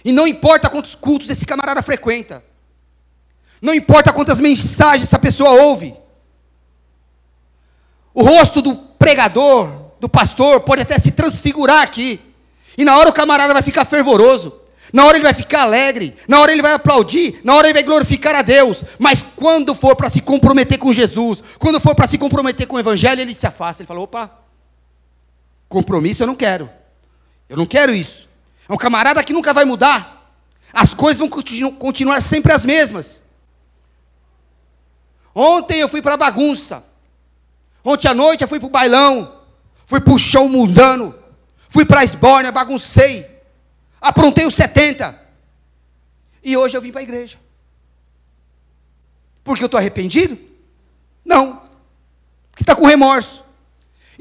[0.03, 2.43] E não importa quantos cultos esse camarada frequenta.
[3.61, 5.95] Não importa quantas mensagens essa pessoa ouve.
[8.13, 12.19] O rosto do pregador, do pastor, pode até se transfigurar aqui.
[12.77, 14.59] E na hora o camarada vai ficar fervoroso.
[14.91, 17.83] Na hora ele vai ficar alegre, na hora ele vai aplaudir, na hora ele vai
[17.83, 18.83] glorificar a Deus.
[18.99, 22.79] Mas quando for para se comprometer com Jesus, quando for para se comprometer com o
[22.79, 23.83] Evangelho, ele se afasta.
[23.83, 24.29] Ele fala: opa,
[25.71, 26.69] compromisso eu não quero.
[27.49, 28.29] Eu não quero isso.
[28.67, 30.35] É um camarada que nunca vai mudar.
[30.71, 33.23] As coisas vão continu continuar sempre as mesmas.
[35.33, 36.85] Ontem eu fui para a bagunça.
[37.83, 39.41] Ontem à noite eu fui para o bailão.
[39.85, 41.15] Fui para o show mundano.
[41.69, 43.41] Fui para a esbórnia, baguncei.
[43.99, 45.19] Aprontei os 70.
[46.43, 47.39] E hoje eu vim para a igreja.
[49.43, 50.37] Porque eu estou arrependido?
[51.23, 51.61] Não.
[52.51, 53.43] Porque está com remorso.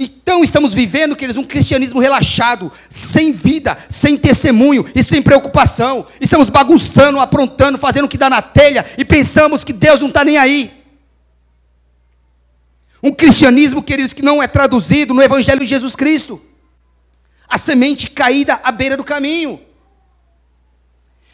[0.02, 6.06] Então estamos vivendo, queridos, um cristianismo relaxado, sem vida, sem testemunho e sem preocupação.
[6.18, 10.24] Estamos bagunçando, aprontando, fazendo o que dá na telha e pensamos que Deus não está
[10.24, 10.72] nem aí.
[13.02, 16.40] Um cristianismo, queridos, que não é traduzido no Evangelho de Jesus Cristo.
[17.46, 19.60] A semente caída à beira do caminho.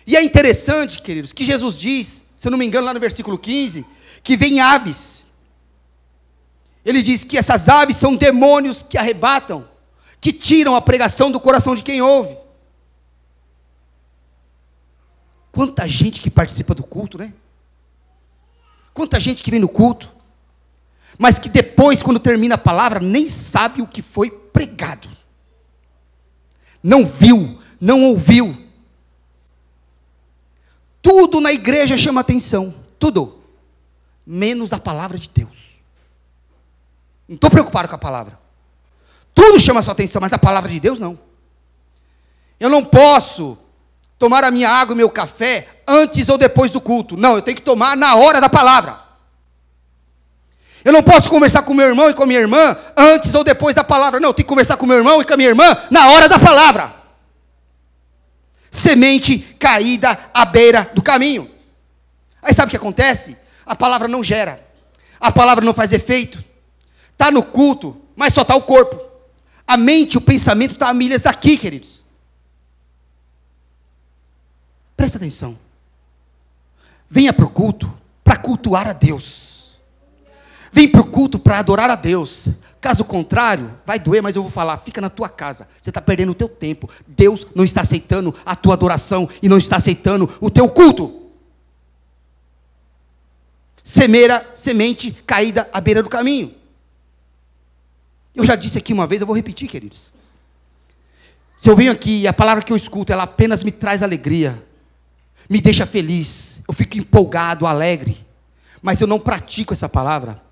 [0.05, 3.39] E é interessante, queridos, que Jesus diz, se eu não me engano, lá no versículo
[3.39, 3.87] 15,
[4.25, 5.26] que vem aves.
[6.87, 9.69] Ele diz que essas aves são demônios que arrebatam,
[10.21, 12.39] que tiram a pregação do coração de quem ouve.
[15.51, 17.35] Quanta gente que participa do culto, né?
[18.95, 20.13] Quanta gente que vem no culto,
[21.19, 25.09] mas que depois, quando termina a palavra, nem sabe o que foi pregado.
[26.81, 28.65] Não viu, não ouviu,
[31.03, 33.41] tudo na igreja chama atenção, tudo,
[34.25, 35.66] menos a palavra de Deus.
[37.29, 38.39] Não estou preocupado com a palavra.
[39.35, 41.19] Tudo chama sua atenção, mas a palavra de Deus não.
[42.59, 43.59] Eu não posso
[44.19, 47.17] tomar a minha água e meu café antes ou depois do culto.
[47.17, 48.99] Não, eu tenho que tomar na hora da palavra.
[50.85, 53.83] Eu não posso conversar com meu irmão e com minha irmã antes ou depois da
[53.83, 54.21] palavra.
[54.21, 56.29] Não, eu tenho que conversar com meu irmão e com a minha irmã na hora
[56.29, 56.97] da palavra
[58.77, 61.51] semente caída à beira do caminho.
[62.43, 63.37] Aí sabe o que acontece?
[63.65, 64.61] A palavra não gera,
[65.19, 66.45] a palavra não faz efeito.
[67.17, 69.01] Está no culto, mas só está o corpo.
[69.67, 72.05] A mente, o pensamento está a milhas daqui, queridos.
[74.95, 75.59] Presta atenção.
[77.09, 79.79] Venha para o culto para cultuar a Deus.
[80.71, 82.49] Vem para o culto para adorar a Deus.
[82.83, 85.67] Caso contrário, vai doer, mas eu vou falar, fica na tua casa.
[85.81, 86.89] Você está perdendo o teu tempo.
[87.07, 91.31] Deus não está aceitando a tua adoração e não está aceitando o teu culto.
[93.83, 96.55] Semeira, semente caída à beira do caminho.
[98.37, 100.13] Eu já disse aqui uma vez, eu vou repetir, queridos.
[101.57, 104.63] Se eu venho aqui e a palavra que eu escuto, ela apenas me traz alegria,
[105.49, 108.27] me deixa feliz, eu fico empolgado, alegre,
[108.83, 110.43] mas eu não pratico essa palavra,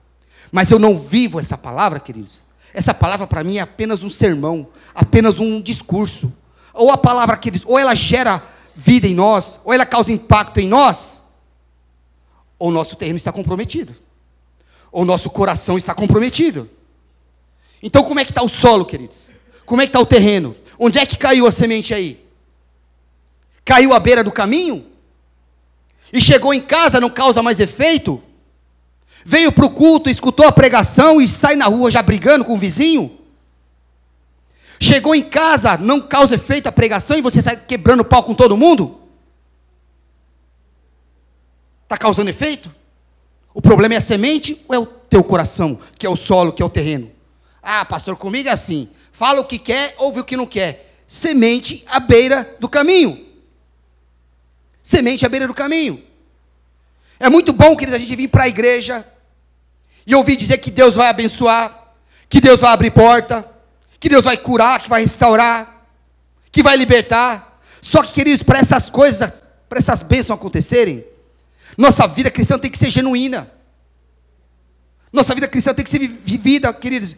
[0.51, 2.43] mas eu não vivo essa palavra, queridos.
[2.73, 6.33] Essa palavra para mim é apenas um sermão, apenas um discurso.
[6.73, 8.43] Ou a palavra, queridos, ou ela gera
[8.75, 11.27] vida em nós, ou ela causa impacto em nós,
[12.59, 13.95] ou o nosso terreno está comprometido,
[14.91, 16.69] ou o nosso coração está comprometido.
[17.87, 19.31] Então, como é que está o solo, queridos?
[19.67, 20.57] Como é que está o terreno?
[20.79, 22.19] Onde é que caiu a semente aí?
[23.63, 24.87] Caiu à beira do caminho?
[26.11, 28.23] E chegou em casa, não causa mais efeito?
[29.23, 32.59] Veio para o culto, escutou a pregação e sai na rua já brigando com o
[32.59, 33.19] vizinho?
[34.81, 38.57] Chegou em casa, não causa efeito a pregação e você sai quebrando pau com todo
[38.57, 38.99] mundo?
[41.83, 42.75] Está causando efeito?
[43.53, 46.63] O problema é a semente ou é o teu coração, que é o solo, que
[46.63, 47.14] é o terreno?
[47.65, 48.89] Ah, pastor, comigo é assim.
[49.11, 51.03] Fala o que quer, ouve o que não quer.
[51.07, 53.27] Semente à beira do caminho.
[54.83, 56.03] Semente à beira do caminho.
[57.19, 59.07] É muito bom, queridos, a gente vir para a igreja,
[60.07, 61.87] e ouvi dizer que Deus vai abençoar,
[62.29, 63.49] que Deus vai abrir porta,
[63.99, 65.87] que Deus vai curar, que vai restaurar,
[66.53, 67.63] que vai libertar.
[67.81, 71.05] Só que, queridos, para essas coisas, para essas bênçãos acontecerem,
[71.79, 73.51] nossa vida cristã tem que ser genuína.
[75.13, 77.17] Nossa vida cristã tem que ser vivida, queridos,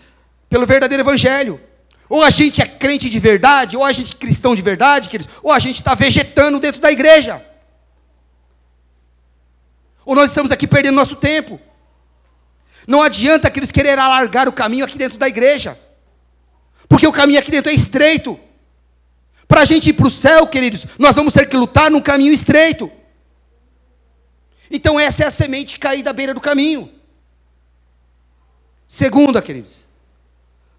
[0.48, 1.60] pelo verdadeiro evangelho.
[2.08, 5.34] Ou a gente é crente de verdade, ou a gente é cristão de verdade, queridos,
[5.42, 7.44] ou a gente está vegetando dentro da igreja.
[10.04, 11.60] Ou nós estamos aqui perdendo nosso tempo.
[12.86, 15.76] Não adianta aqueles querer alargar o caminho aqui dentro da igreja.
[16.88, 18.38] Porque o caminho aqui dentro é estreito.
[19.48, 22.32] Para a gente ir para o céu, queridos, nós vamos ter que lutar num caminho
[22.32, 22.90] estreito.
[24.70, 26.92] Então essa é a semente caída à beira do caminho.
[28.86, 29.88] Segunda, queridos.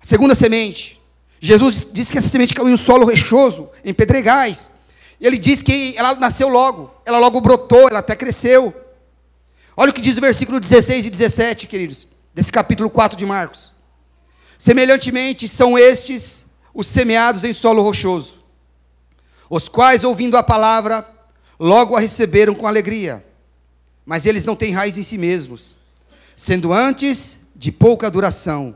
[0.01, 1.01] A segunda semente.
[1.39, 4.71] Jesus disse que essa semente caiu em um solo rechoso, em pedregais.
[5.19, 8.73] Ele disse que ela nasceu logo, ela logo brotou, ela até cresceu.
[9.75, 13.73] Olha o que diz o versículo 16 e 17, queridos, desse capítulo 4 de Marcos.
[14.57, 18.39] Semelhantemente são estes os semeados em solo rochoso,
[19.49, 21.07] os quais, ouvindo a palavra,
[21.59, 23.25] logo a receberam com alegria,
[24.05, 25.77] mas eles não têm raiz em si mesmos,
[26.35, 28.75] sendo antes de pouca duração,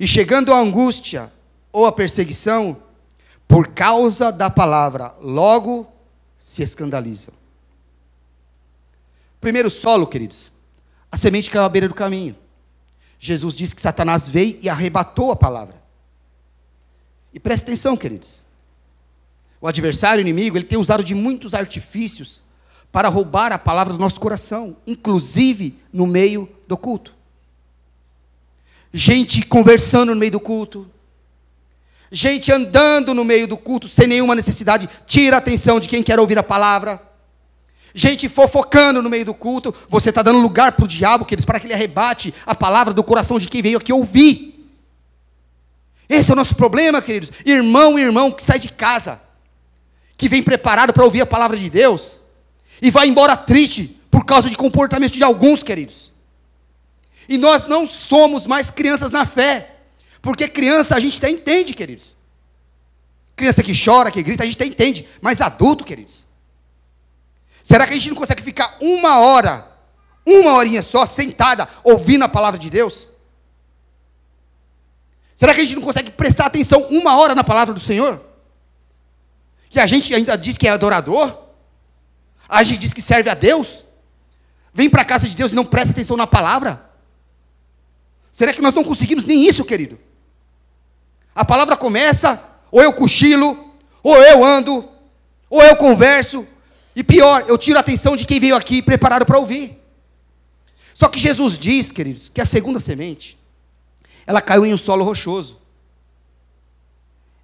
[0.00, 1.30] e chegando a angústia
[1.70, 2.82] ou a perseguição,
[3.46, 5.86] por causa da palavra, logo
[6.38, 7.34] se escandalizam.
[9.42, 10.54] Primeiro solo, queridos,
[11.12, 12.34] a semente caiu à beira do caminho.
[13.18, 15.76] Jesus disse que Satanás veio e arrebatou a palavra.
[17.34, 18.46] E preste atenção, queridos.
[19.60, 22.42] O adversário, o inimigo, ele tem usado de muitos artifícios
[22.90, 27.19] para roubar a palavra do nosso coração, inclusive no meio do culto.
[28.92, 30.90] Gente conversando no meio do culto,
[32.10, 36.18] gente andando no meio do culto sem nenhuma necessidade, tira a atenção de quem quer
[36.18, 37.00] ouvir a palavra.
[37.94, 41.58] Gente fofocando no meio do culto, você está dando lugar para o diabo, queridos, para
[41.58, 44.50] que ele arrebate a palavra do coração de quem veio aqui ouvir.
[46.08, 47.30] Esse é o nosso problema, queridos.
[47.44, 49.20] Irmão e irmão que sai de casa,
[50.16, 52.22] que vem preparado para ouvir a palavra de Deus,
[52.82, 56.09] e vai embora triste por causa de comportamento de alguns, queridos.
[57.28, 59.76] E nós não somos mais crianças na fé,
[60.20, 62.16] porque criança a gente até entende, queridos.
[63.36, 66.28] Criança que chora, que grita, a gente até entende, mas adulto, queridos.
[67.62, 69.66] Será que a gente não consegue ficar uma hora,
[70.26, 73.10] uma horinha só, sentada, ouvindo a palavra de Deus?
[75.34, 78.20] Será que a gente não consegue prestar atenção uma hora na palavra do Senhor?
[79.70, 81.34] Que a gente ainda diz que é adorador?
[82.48, 83.86] A gente diz que serve a Deus?
[84.74, 86.89] Vem para a casa de Deus e não presta atenção na palavra?
[88.40, 89.98] Será que nós não conseguimos nem isso, querido?
[91.34, 93.70] A palavra começa, ou eu cochilo,
[94.02, 94.88] ou eu ando,
[95.50, 96.46] ou eu converso,
[96.96, 99.78] e pior, eu tiro a atenção de quem veio aqui preparado para ouvir.
[100.94, 103.38] Só que Jesus diz, queridos, que a segunda semente
[104.26, 105.58] ela caiu em um solo rochoso.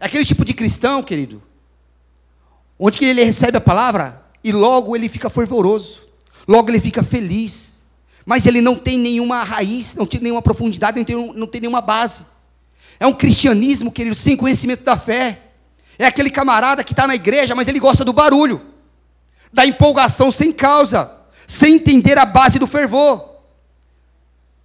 [0.00, 1.42] É aquele tipo de cristão, querido,
[2.78, 6.08] onde ele recebe a palavra e logo ele fica fervoroso,
[6.48, 7.84] logo ele fica feliz,
[8.26, 11.80] mas ele não tem nenhuma raiz, não tem nenhuma profundidade, não tem, não tem nenhuma
[11.80, 12.22] base.
[12.98, 15.42] É um cristianismo, querido, sem conhecimento da fé.
[15.96, 18.60] É aquele camarada que está na igreja, mas ele gosta do barulho,
[19.52, 21.08] da empolgação sem causa,
[21.46, 23.36] sem entender a base do fervor.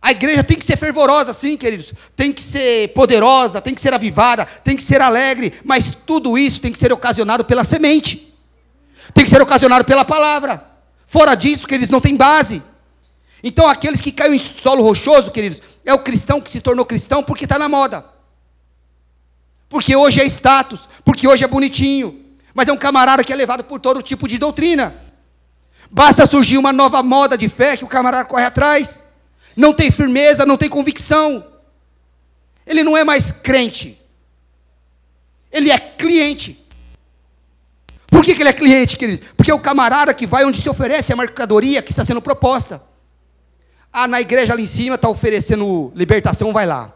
[0.02, 1.93] A igreja tem que ser fervorosa, sim, queridos.
[2.15, 6.60] Tem que ser poderosa, tem que ser avivada, tem que ser alegre, mas tudo isso
[6.60, 8.34] tem que ser ocasionado pela semente.
[9.13, 10.65] Tem que ser ocasionado pela palavra.
[11.06, 12.63] Fora disso, queridos, não tem base.
[13.43, 17.23] Então, aqueles que caem em solo rochoso, queridos, é o cristão que se tornou cristão
[17.23, 18.06] porque está na moda.
[19.67, 22.23] Porque hoje é status, porque hoje é bonitinho.
[22.54, 24.95] Mas é um camarada que é levado por todo tipo de doutrina.
[25.89, 29.06] Basta surgir uma nova moda de fé que o camarada corre atrás
[29.56, 31.45] não tem firmeza, não tem convicção.
[32.65, 33.99] Ele não é mais crente.
[35.51, 36.58] Ele é cliente.
[38.08, 39.27] Por que, que ele é cliente, queridos?
[39.36, 42.82] Porque é o camarada que vai onde se oferece a mercadoria que está sendo proposta.
[43.91, 46.93] Ah, na igreja ali em cima está oferecendo libertação, vai lá.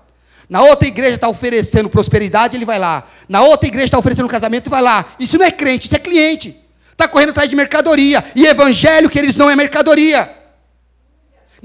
[0.49, 3.03] Na outra igreja está oferecendo prosperidade, ele vai lá.
[3.27, 5.05] Na outra igreja está oferecendo casamento, vai lá.
[5.19, 6.55] Isso não é crente, isso é cliente.
[6.91, 8.23] Está correndo atrás de mercadoria.
[8.35, 10.45] E evangelho, queridos, não é mercadoria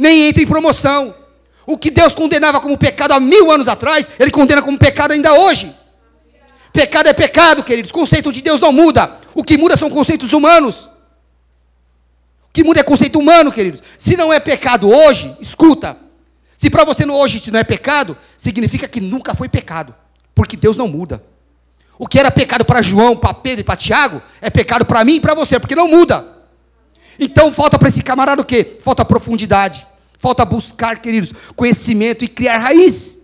[0.00, 1.14] nem entra em promoção.
[1.66, 5.34] O que Deus condenava como pecado há mil anos atrás, Ele condena como pecado ainda
[5.34, 5.76] hoje.
[6.72, 7.92] Pecado é pecado, queridos.
[7.92, 9.18] Conceito de Deus não muda.
[9.34, 10.90] O que muda são conceitos humanos.
[12.52, 13.82] Que muda é conceito humano, queridos.
[13.96, 15.96] Se não é pecado hoje, escuta.
[16.56, 19.94] Se para você hoje isso não é pecado, significa que nunca foi pecado.
[20.34, 21.24] Porque Deus não muda.
[21.98, 25.16] O que era pecado para João, para Pedro e para Tiago, é pecado para mim
[25.16, 26.26] e para você, porque não muda.
[27.18, 28.78] Então falta para esse camarada o quê?
[28.82, 29.86] Falta profundidade.
[30.16, 33.20] Falta buscar, queridos, conhecimento e criar raiz.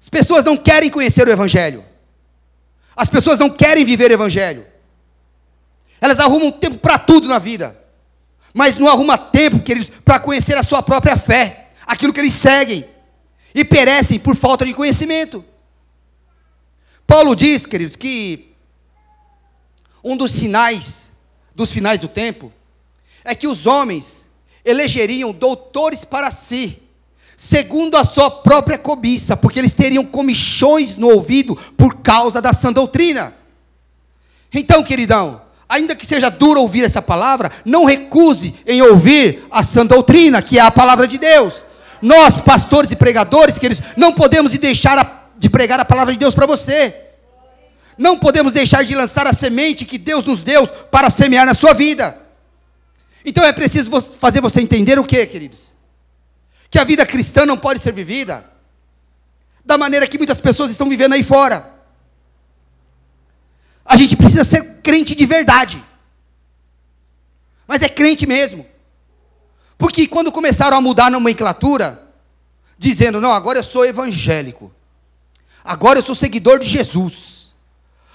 [0.00, 1.84] As pessoas não querem conhecer o Evangelho.
[2.96, 4.66] As pessoas não querem viver o Evangelho.
[6.00, 7.76] Elas arrumam tempo para tudo na vida.
[8.52, 11.70] Mas não arrumam tempo, queridos, para conhecer a sua própria fé.
[11.86, 12.84] Aquilo que eles seguem.
[13.54, 15.44] E perecem por falta de conhecimento.
[17.06, 18.54] Paulo diz, queridos, que
[20.02, 21.10] um dos sinais
[21.54, 22.52] dos finais do tempo
[23.24, 24.30] é que os homens
[24.64, 26.82] elegeriam doutores para si,
[27.36, 32.72] segundo a sua própria cobiça, porque eles teriam comichões no ouvido por causa da sã
[32.72, 33.34] doutrina.
[34.52, 39.86] Então, queridão, ainda que seja duro ouvir essa palavra, não recuse em ouvir a sã
[39.86, 41.64] doutrina, que é a palavra de Deus.
[42.02, 46.44] Nós, pastores e pregadores, queridos, não podemos deixar de pregar a palavra de Deus para
[46.44, 46.94] você.
[47.96, 51.72] Não podemos deixar de lançar a semente que Deus nos deu para semear na sua
[51.72, 52.18] vida.
[53.24, 55.74] Então é preciso fazer você entender o que, queridos?
[56.68, 58.44] Que a vida cristã não pode ser vivida
[59.64, 61.74] da maneira que muitas pessoas estão vivendo aí fora.
[63.84, 65.82] A gente precisa ser crente de verdade.
[67.66, 68.66] Mas é crente mesmo.
[69.78, 72.02] Porque quando começaram a mudar a nomenclatura,
[72.76, 74.72] dizendo, não, agora eu sou evangélico.
[75.64, 77.52] Agora eu sou seguidor de Jesus.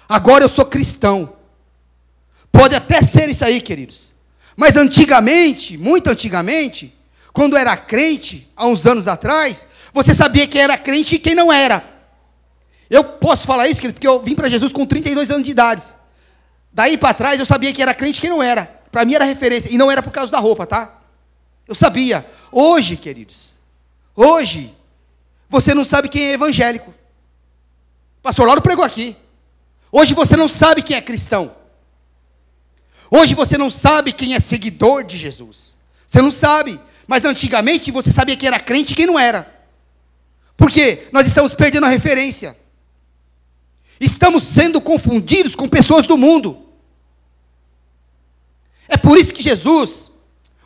[0.08, 1.36] Agora eu sou cristão.
[2.52, 4.14] Pode até ser isso aí, queridos.
[4.56, 6.94] Mas antigamente, muito antigamente,
[7.34, 11.52] quando era crente, há uns anos atrás, você sabia quem era crente e quem não
[11.52, 11.84] era.
[12.90, 15.84] Eu posso falar isso, querido, porque eu vim para Jesus com 32 anos de idade.
[16.76, 18.66] Daí para trás eu sabia quem era crente e quem não era.
[18.92, 19.70] Para mim era referência.
[19.70, 21.00] E não era por causa da roupa, tá?
[21.66, 22.30] Eu sabia.
[22.52, 23.60] Hoje, queridos,
[24.14, 24.76] hoje,
[25.48, 26.92] você não sabe quem é evangélico.
[26.92, 29.16] O pastor Lauro pregou aqui.
[29.90, 31.56] Hoje você não sabe quem é cristão.
[33.10, 35.78] Hoje você não sabe quem é seguidor de Jesus.
[36.06, 36.78] Você não sabe.
[37.08, 39.50] Mas antigamente você sabia quem era crente e quem não era.
[40.58, 41.08] Por quê?
[41.14, 42.58] Nós estamos perdendo a referência.
[43.98, 46.65] Estamos sendo confundidos com pessoas do mundo.
[48.88, 50.12] É por isso que Jesus,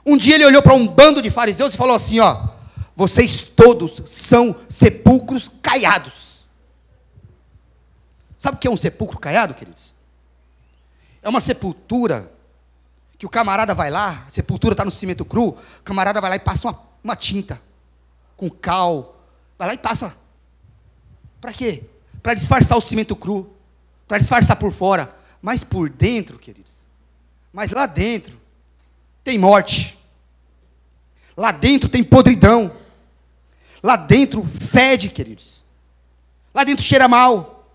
[0.06, 2.50] um dia ele olhou para um bando de fariseus e falou assim: ó,
[2.96, 6.44] vocês todos são sepulcros caiados.
[8.38, 9.96] Sabe o que é um sepulcro caiado, queridos?
[11.22, 12.32] É uma sepultura
[13.18, 16.36] que o camarada vai lá, a sepultura está no cimento cru, o camarada vai lá
[16.38, 17.62] e passa uma, uma tinta
[18.38, 19.22] com cal,
[19.58, 20.16] vai lá e passa.
[21.42, 21.84] Para quê?
[22.24, 23.54] Para disfarçar o cimento cru,
[24.08, 26.88] para disfarçar por fora, mas por dentro, queridos,
[27.52, 28.40] mas lá dentro
[29.24, 29.98] tem morte,
[31.36, 32.72] lá dentro tem podridão,
[33.82, 35.66] lá dentro fede, queridos,
[36.54, 37.68] lá dentro cheira mal.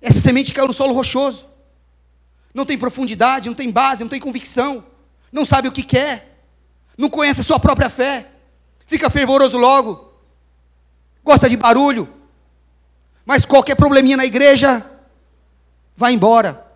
[0.00, 1.48] Essa semente caiu no solo rochoso.
[2.54, 4.84] Não tem profundidade, não tem base, não tem convicção,
[5.30, 6.42] não sabe o que quer,
[6.96, 8.30] não conhece a sua própria fé,
[8.86, 10.12] fica fervoroso logo,
[11.22, 12.12] gosta de barulho,
[13.24, 14.84] mas qualquer probleminha na igreja,
[15.94, 16.67] vai embora.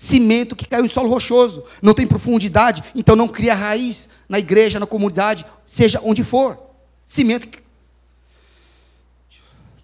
[0.00, 4.80] Cimento que caiu em solo rochoso, não tem profundidade, então não cria raiz na igreja,
[4.80, 6.58] na comunidade, seja onde for.
[7.04, 7.46] Cimento.
[7.46, 7.58] Que...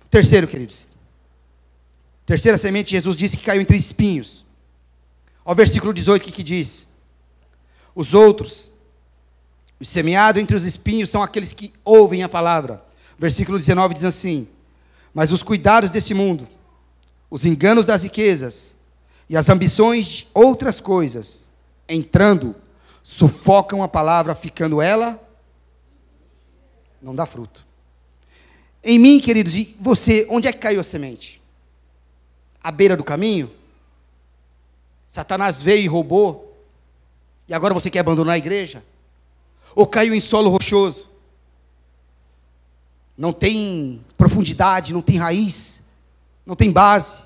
[0.08, 0.88] Terceiro, queridos.
[2.24, 4.46] Terceira semente, Jesus disse que caiu entre espinhos.
[5.44, 6.88] Ao versículo 18, o que, que diz?
[7.94, 8.72] Os outros,
[9.78, 12.82] os semeados entre os espinhos, são aqueles que ouvem a palavra.
[13.18, 14.48] Versículo 19 diz assim:
[15.12, 16.48] Mas os cuidados deste mundo,
[17.30, 18.75] os enganos das riquezas
[19.28, 21.50] e as ambições de outras coisas,
[21.88, 22.54] entrando,
[23.02, 25.20] sufocam a palavra, ficando ela,
[27.00, 27.66] não dá fruto.
[28.82, 31.42] Em mim, queridos, e você, onde é que caiu a semente?
[32.62, 33.50] À beira do caminho?
[35.08, 36.56] Satanás veio e roubou,
[37.48, 38.84] e agora você quer abandonar a igreja?
[39.74, 41.10] Ou caiu em solo rochoso?
[43.16, 45.82] Não tem profundidade, não tem raiz,
[46.44, 47.25] não tem base.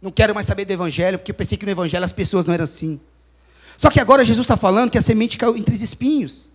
[0.00, 2.54] Não quero mais saber do evangelho, porque eu pensei que no evangelho as pessoas não
[2.54, 3.00] eram assim.
[3.76, 6.52] Só que agora Jesus está falando que a semente caiu entre os espinhos.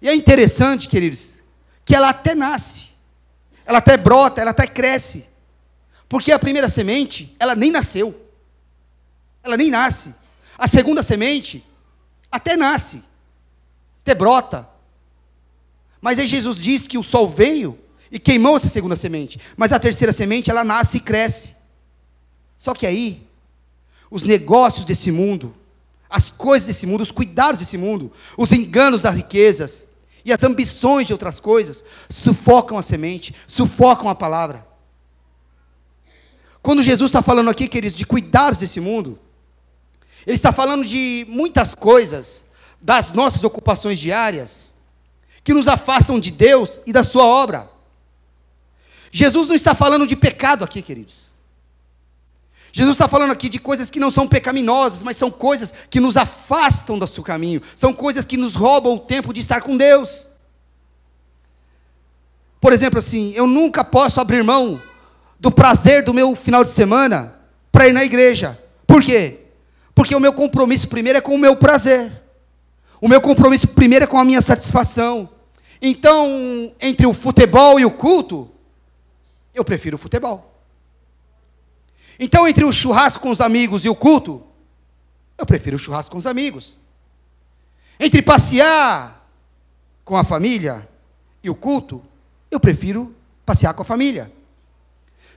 [0.00, 1.42] E é interessante, queridos,
[1.84, 2.88] que ela até nasce,
[3.66, 5.26] ela até brota, ela até cresce.
[6.08, 8.18] Porque a primeira semente, ela nem nasceu.
[9.42, 10.14] Ela nem nasce.
[10.58, 11.64] A segunda semente
[12.30, 13.02] até nasce,
[14.02, 14.68] até brota.
[16.00, 17.78] Mas aí Jesus diz que o sol veio
[18.10, 19.38] e queimou essa segunda semente.
[19.56, 21.54] Mas a terceira semente, ela nasce e cresce.
[22.60, 23.26] Só que aí,
[24.10, 25.54] os negócios desse mundo,
[26.10, 29.86] as coisas desse mundo, os cuidados desse mundo, os enganos das riquezas
[30.26, 34.66] e as ambições de outras coisas, sufocam a semente, sufocam a palavra.
[36.60, 39.18] Quando Jesus está falando aqui, queridos, de cuidados desse mundo,
[40.26, 42.44] ele está falando de muitas coisas,
[42.78, 44.76] das nossas ocupações diárias,
[45.42, 47.70] que nos afastam de Deus e da Sua obra.
[49.10, 51.29] Jesus não está falando de pecado aqui, queridos.
[52.72, 56.16] Jesus está falando aqui de coisas que não são pecaminosas, mas são coisas que nos
[56.16, 60.30] afastam do seu caminho, são coisas que nos roubam o tempo de estar com Deus.
[62.60, 64.80] Por exemplo, assim, eu nunca posso abrir mão
[65.38, 67.34] do prazer do meu final de semana
[67.72, 68.58] para ir na igreja.
[68.86, 69.40] Por quê?
[69.94, 72.12] Porque o meu compromisso primeiro é com o meu prazer.
[73.00, 75.28] O meu compromisso primeiro é com a minha satisfação.
[75.80, 78.50] Então, entre o futebol e o culto,
[79.54, 80.49] eu prefiro o futebol.
[82.22, 84.46] Então, entre o churrasco com os amigos e o culto,
[85.38, 86.78] eu prefiro o churrasco com os amigos.
[87.98, 89.26] Entre passear
[90.04, 90.86] com a família
[91.42, 92.04] e o culto,
[92.50, 93.16] eu prefiro
[93.46, 94.30] passear com a família.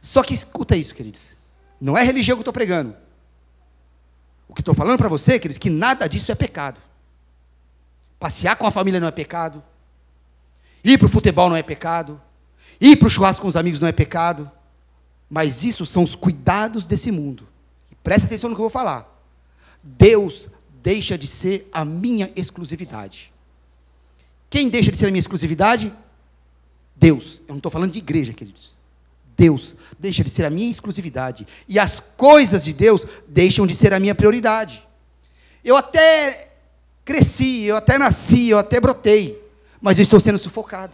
[0.02, 1.36] Só que escuta isso, queridos.
[1.80, 2.94] Não é religião que eu estou pregando.
[4.50, 6.82] O que estou falando para você, queridos, que nada disso é pecado.
[8.20, 9.64] Passear com a família não é pecado.
[10.84, 12.22] Ir para o futebol não é pecado.
[12.82, 14.52] Ir para o churrasco com os amigos não é pecado.
[15.34, 17.48] Mas isso são os cuidados desse mundo.
[18.04, 19.10] Presta atenção no que eu vou falar.
[19.82, 20.48] Deus
[20.84, 23.34] deixa de ser a minha exclusividade.
[24.48, 25.92] Quem deixa de ser a minha exclusividade?
[26.96, 27.42] Deus.
[27.48, 28.76] Eu não estou falando de igreja, queridos.
[29.36, 31.48] Deus deixa de ser a minha exclusividade.
[31.68, 34.88] E as coisas de Deus deixam de ser a minha prioridade.
[35.64, 36.52] Eu até
[37.04, 39.44] cresci, eu até nasci, eu até brotei,
[39.82, 40.94] mas eu estou sendo sufocado.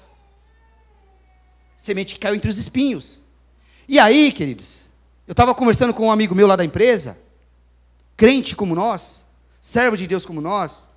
[1.75, 3.27] Semente que caiu entre os espinhos.
[3.91, 4.85] E aí, queridos,
[5.27, 7.17] eu estava conversando com um amigo meu lá da empresa,
[8.15, 9.25] crente como nós,
[9.59, 10.91] servo de Deus como nós,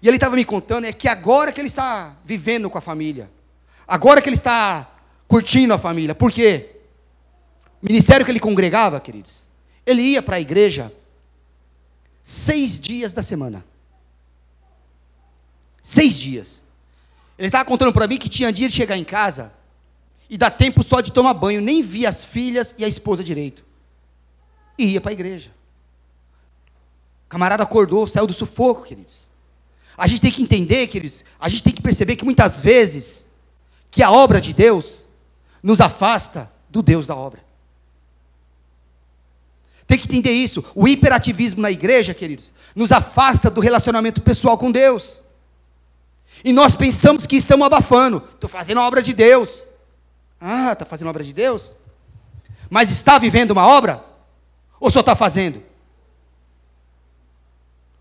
[0.00, 3.30] e ele estava me contando é que agora que ele está vivendo com a família,
[3.86, 4.90] agora que ele está
[5.28, 6.76] curtindo a família, por quê?
[7.82, 9.46] O ministério que ele congregava, queridos,
[9.84, 10.90] ele ia para a igreja
[12.22, 13.62] seis dias da semana.
[15.82, 16.64] Seis dias.
[17.38, 19.52] Ele estava contando para mim que tinha dia de chegar em casa
[20.28, 23.64] e dar tempo só de tomar banho, nem via as filhas e a esposa direito.
[24.78, 25.50] E ia para a igreja.
[27.26, 29.28] O camarada acordou, saiu do sufoco, queridos.
[29.96, 33.30] A gente tem que entender, queridos, a gente tem que perceber que muitas vezes
[33.90, 35.08] que a obra de Deus
[35.62, 37.44] nos afasta do Deus da obra.
[39.86, 40.64] Tem que entender isso.
[40.74, 45.22] O hiperativismo na igreja, queridos, nos afasta do relacionamento pessoal com Deus.
[46.42, 48.22] E nós pensamos que estamos abafando.
[48.34, 49.68] Estou fazendo a obra de Deus.
[50.46, 51.78] Ah, está fazendo obra de Deus?
[52.68, 54.04] Mas está vivendo uma obra?
[54.78, 55.62] Ou só está fazendo?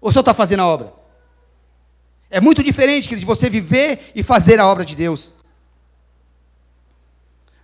[0.01, 0.93] Ou só está fazendo a obra?
[2.29, 5.35] É muito diferente de você viver e fazer a obra de Deus.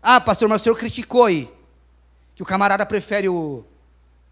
[0.02, 1.52] Ah, pastor, mas o senhor criticou aí
[2.34, 3.66] que o camarada prefere o,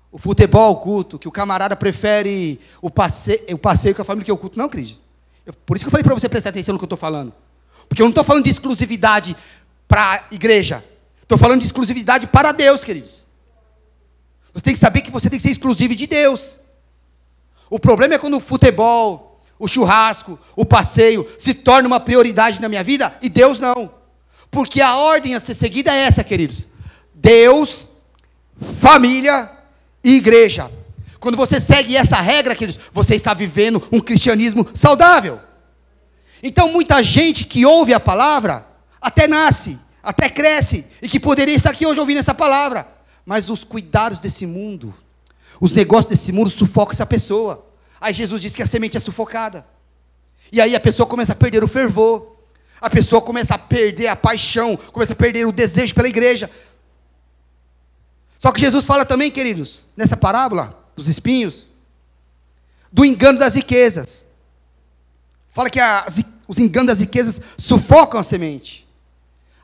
[0.09, 4.23] o futebol ao culto, que o camarada prefere o passeio, o passeio com a família
[4.23, 4.57] que o culto.
[4.57, 5.01] Não, Cris.
[5.65, 7.33] Por isso que eu falei para você prestar atenção no que eu estou falando.
[7.89, 9.35] Porque eu não estou falando de exclusividade
[9.87, 10.83] para a igreja.
[11.21, 13.27] Estou falando de exclusividade para Deus, queridos.
[14.53, 16.59] Você tem que saber que você tem que ser exclusivo de Deus.
[17.69, 22.69] O problema é quando o futebol, o churrasco, o passeio se torna uma prioridade na
[22.69, 23.91] minha vida e Deus não.
[24.49, 26.67] Porque a ordem a ser seguida é essa, queridos:
[27.13, 27.89] Deus,
[28.79, 29.51] família
[30.03, 30.71] e igreja.
[31.19, 35.39] Quando você segue essa regra, queridos, você está vivendo um cristianismo saudável.
[36.41, 38.66] Então, muita gente que ouve a palavra
[39.01, 42.87] até nasce, até cresce, e que poderia estar aqui hoje ouvindo essa palavra,
[43.25, 44.93] mas os cuidados desse mundo,
[45.59, 47.65] os negócios desse mundo sufocam essa pessoa.
[47.99, 49.65] Aí Jesus diz que a semente é sufocada.
[50.51, 52.37] E aí a pessoa começa a perder o fervor,
[52.79, 56.49] a pessoa começa a perder a paixão, começa a perder o desejo pela igreja.
[58.37, 61.71] Só que Jesus fala também, queridos, nessa parábola dos espinhos,
[62.91, 64.25] do engano das riquezas.
[65.49, 68.86] Fala que as, os enganos das riquezas sufocam a semente.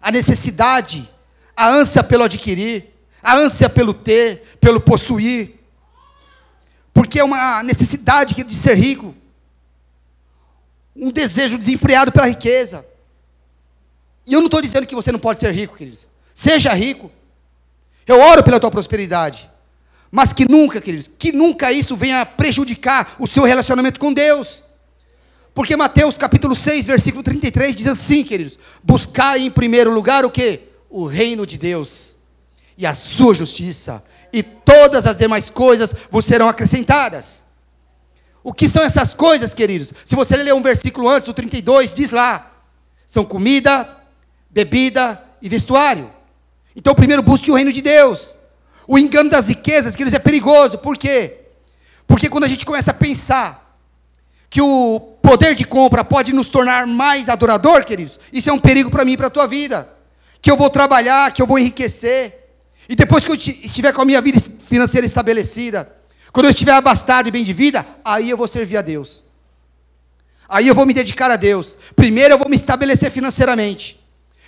[0.03, 1.09] A necessidade,
[1.55, 2.93] a ânsia pelo adquirir,
[3.23, 5.59] a ânsia pelo ter, pelo possuir.
[6.93, 9.15] Porque é uma necessidade de ser rico.
[10.93, 12.85] Um desejo desenfreado pela riqueza.
[14.25, 16.07] E eu não estou dizendo que você não pode ser rico, queridos.
[16.33, 17.09] Seja rico.
[18.05, 19.49] Eu oro pela tua prosperidade.
[20.11, 24.62] Mas que nunca, queridos, que nunca isso venha prejudicar o seu relacionamento com Deus.
[25.53, 30.61] Porque Mateus capítulo 6, versículo 33 diz assim, queridos: Buscai em primeiro lugar o que?
[30.89, 32.15] O reino de Deus
[32.77, 37.45] e a sua justiça, e todas as demais coisas vos serão acrescentadas.
[38.43, 39.93] O que são essas coisas, queridos?
[40.03, 42.51] Se você ler um versículo antes, o 32, diz lá:
[43.05, 43.97] são comida,
[44.49, 46.11] bebida e vestuário.
[46.75, 48.37] Então, primeiro busque o reino de Deus.
[48.87, 50.79] O engano das riquezas, queridos, é perigoso.
[50.79, 51.41] Por quê?
[52.07, 53.62] Porque quando a gente começa a pensar
[54.53, 58.91] que o poder de compra pode nos tornar mais adorador, queridos, isso é um perigo
[58.91, 59.89] para mim e para a tua vida.
[60.39, 62.51] Que eu vou trabalhar, que eu vou enriquecer.
[62.87, 65.91] E depois que eu estiver com a minha vida financeira estabelecida,
[66.31, 69.25] quando eu estiver abastado e bem de vida, aí eu vou servir a Deus.
[70.47, 71.75] Aí eu vou me dedicar a Deus.
[71.95, 73.99] Primeiro eu vou me estabelecer financeiramente.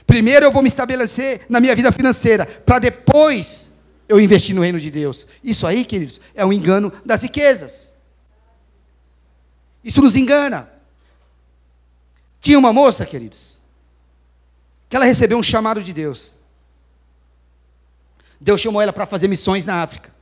[0.05, 3.71] Primeiro eu vou me estabelecer na minha vida financeira, para depois
[4.07, 5.25] eu investir no reino de Deus.
[5.43, 7.94] Isso aí, queridos, é um engano das riquezas.
[9.85, 10.67] Isso nos engana.
[12.41, 13.61] Tinha uma moça, queridos,
[14.89, 16.39] que ela recebeu um chamado de Deus.
[18.41, 20.13] Deus chamou ela para fazer missões na África.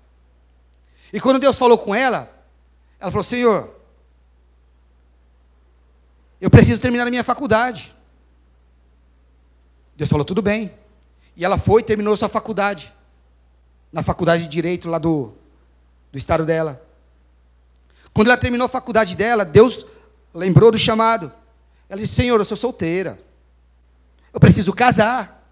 [1.14, 2.30] E quando Deus falou com ela,
[3.00, 3.74] ela falou: Senhor,
[6.42, 7.96] eu preciso terminar a minha faculdade.
[9.96, 10.74] Deus falou: tudo bem.
[11.38, 12.94] E ela foi e terminou sua faculdade.
[13.92, 15.34] Na faculdade de Direito lá do,
[16.12, 16.83] do estado dela.
[18.14, 19.86] Quando ela terminou a faculdade dela, Deus
[20.34, 21.32] lembrou do chamado.
[21.90, 23.20] Ela disse: Senhor, eu sou solteira.
[24.32, 25.44] Eu preciso casar.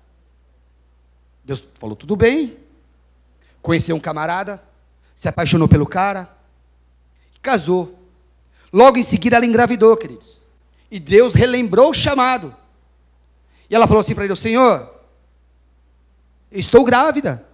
[1.44, 2.58] Deus falou: tudo bem.
[3.62, 4.62] Conheceu um camarada,
[5.14, 6.28] se apaixonou pelo cara,
[7.42, 8.00] casou.
[8.74, 10.48] Logo em seguida ela engravidou, queridos.
[10.90, 12.56] E Deus relembrou o chamado.
[13.70, 14.90] E ela falou assim para ele: Senhor,
[16.52, 17.46] estou grávida.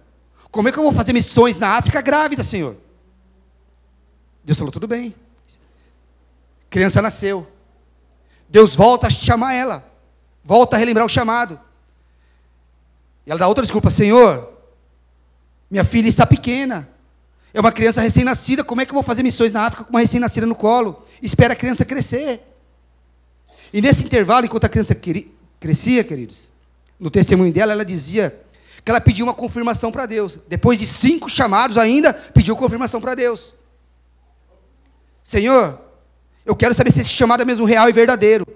[0.50, 2.76] Como é que eu vou fazer missões na África grávida, Senhor?
[4.48, 5.14] Deus falou: tudo bem.
[6.70, 7.46] Criança nasceu.
[8.48, 9.86] Deus volta a chamar ela.
[10.42, 11.60] Volta a relembrar o chamado.
[13.26, 14.50] E ela dá outra desculpa: Senhor,
[15.70, 16.88] minha filha está pequena.
[17.52, 18.64] É uma criança recém-nascida.
[18.64, 21.04] Como é que eu vou fazer missões na África com uma recém-nascida no colo?
[21.20, 22.40] Espera a criança crescer.
[23.70, 24.96] E nesse intervalo, enquanto a criança
[25.60, 26.54] crescia, queridos,
[26.98, 28.34] no testemunho dela, ela dizia
[28.82, 30.38] que ela pediu uma confirmação para Deus.
[30.48, 33.58] Depois de cinco chamados ainda, pediu confirmação para Deus.
[35.28, 35.78] Senhor,
[36.42, 38.46] eu quero saber se esse chamado é mesmo real e verdadeiro.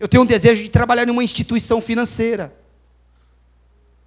[0.00, 2.50] Eu tenho um desejo de trabalhar em uma instituição financeira.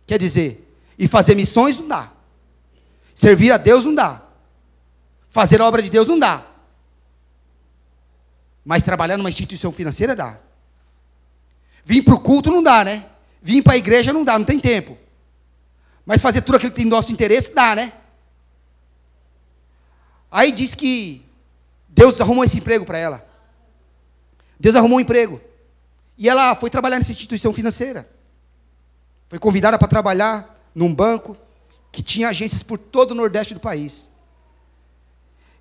[0.07, 2.11] Quer dizer, e fazer missões não dá.
[3.13, 4.19] Servir a Deus não dá.
[5.29, 6.43] Fazer a obra de Deus não dá.
[8.65, 10.39] Mas trabalhar numa instituição financeira dá.
[11.85, 13.05] Vir para o culto não dá, né?
[13.43, 14.97] Vir para a igreja não dá, não tem tempo.
[16.03, 17.93] Mas fazer tudo aquilo que tem nosso interesse dá, né?
[20.31, 21.29] Aí diz que
[21.91, 23.27] Deus arrumou esse emprego para ela.
[24.59, 25.41] Deus arrumou um emprego.
[26.17, 28.09] E ela foi trabalhar nessa instituição financeira.
[29.27, 31.37] Foi convidada para trabalhar num banco
[31.91, 34.11] que tinha agências por todo o nordeste do país.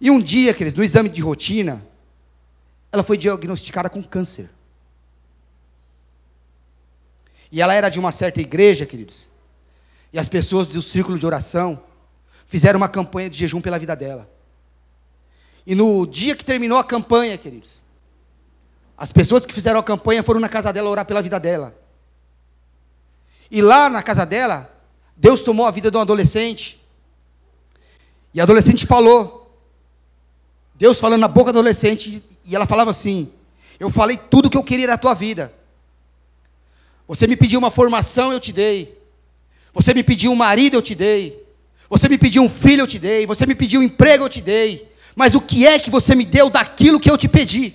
[0.00, 1.84] E um dia, queridos, no exame de rotina,
[2.92, 4.48] ela foi diagnosticada com câncer.
[7.52, 9.32] E ela era de uma certa igreja, queridos.
[10.12, 11.82] E as pessoas do círculo de oração
[12.46, 14.30] fizeram uma campanha de jejum pela vida dela.
[15.70, 17.84] E no dia que terminou a campanha, queridos,
[18.98, 21.72] as pessoas que fizeram a campanha foram na casa dela orar pela vida dela.
[23.48, 24.68] E lá na casa dela,
[25.16, 26.84] Deus tomou a vida de um adolescente.
[28.34, 29.56] E a adolescente falou.
[30.74, 33.30] Deus falando na boca do adolescente, e ela falava assim:
[33.78, 35.54] Eu falei tudo o que eu queria da tua vida.
[37.06, 38.98] Você me pediu uma formação, eu te dei.
[39.72, 41.40] Você me pediu um marido, eu te dei.
[41.88, 43.24] Você me pediu um filho, eu te dei.
[43.24, 44.89] Você me pediu um emprego, eu te dei.
[45.20, 47.74] Mas o que é que você me deu daquilo que eu te pedi?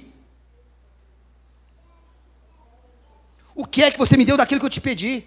[3.53, 5.23] O que é que você me deu daquilo que eu te pedi?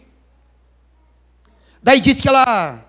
[1.80, 2.84] Daí disse que ela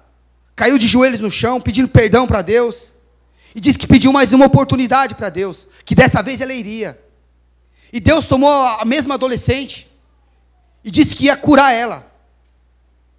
[0.55, 2.91] caiu de joelhos no chão, pedindo perdão para Deus.
[3.53, 6.99] E disse que pediu mais uma oportunidade para Deus, que dessa vez ela iria.
[7.93, 9.87] E Deus tomou a mesma adolescente
[10.83, 12.11] e disse que ia curar ela.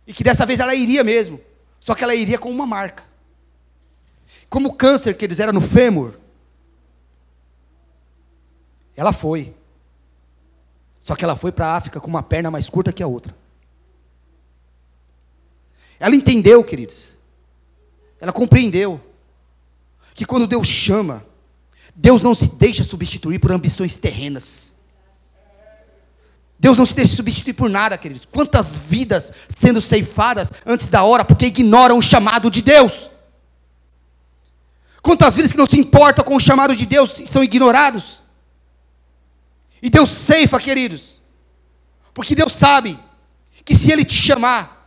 [0.08, 1.40] E que dessa vez ela iria mesmo.
[1.78, 3.09] Só que ela iria com uma marca.
[4.51, 6.14] Como o câncer que eles eram no fêmur.
[8.96, 9.55] Ela foi.
[10.98, 13.34] Só que ela foi para a África com uma perna mais curta que a outra.
[16.01, 17.12] Ela entendeu, queridos.
[18.20, 19.01] Ela compreendeu
[20.14, 21.24] que quando Deus chama,
[21.94, 24.74] Deus não se deixa substituir por ambições terrenas.
[26.59, 28.26] Deus não se deixa substituir por nada, queridos.
[28.26, 33.09] Quantas vidas sendo ceifadas antes da hora porque ignoram o chamado de Deus?
[35.03, 38.20] Quantas vidas que não se importam com o chamado de Deus são ignorados?
[39.82, 41.20] E Deus ceifa, queridos.
[42.12, 42.98] Porque Deus sabe
[43.64, 44.80] que se Ele te chamar,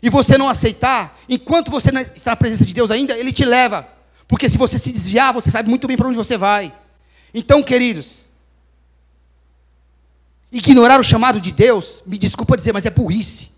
[0.00, 3.88] e você não aceitar, enquanto você está na presença de Deus ainda, Ele te leva.
[4.28, 6.72] Porque se você se desviar, você sabe muito bem para onde você vai.
[7.34, 8.28] Então, queridos,
[10.52, 13.50] ignorar o chamado de Deus, me desculpa dizer, mas é burrice.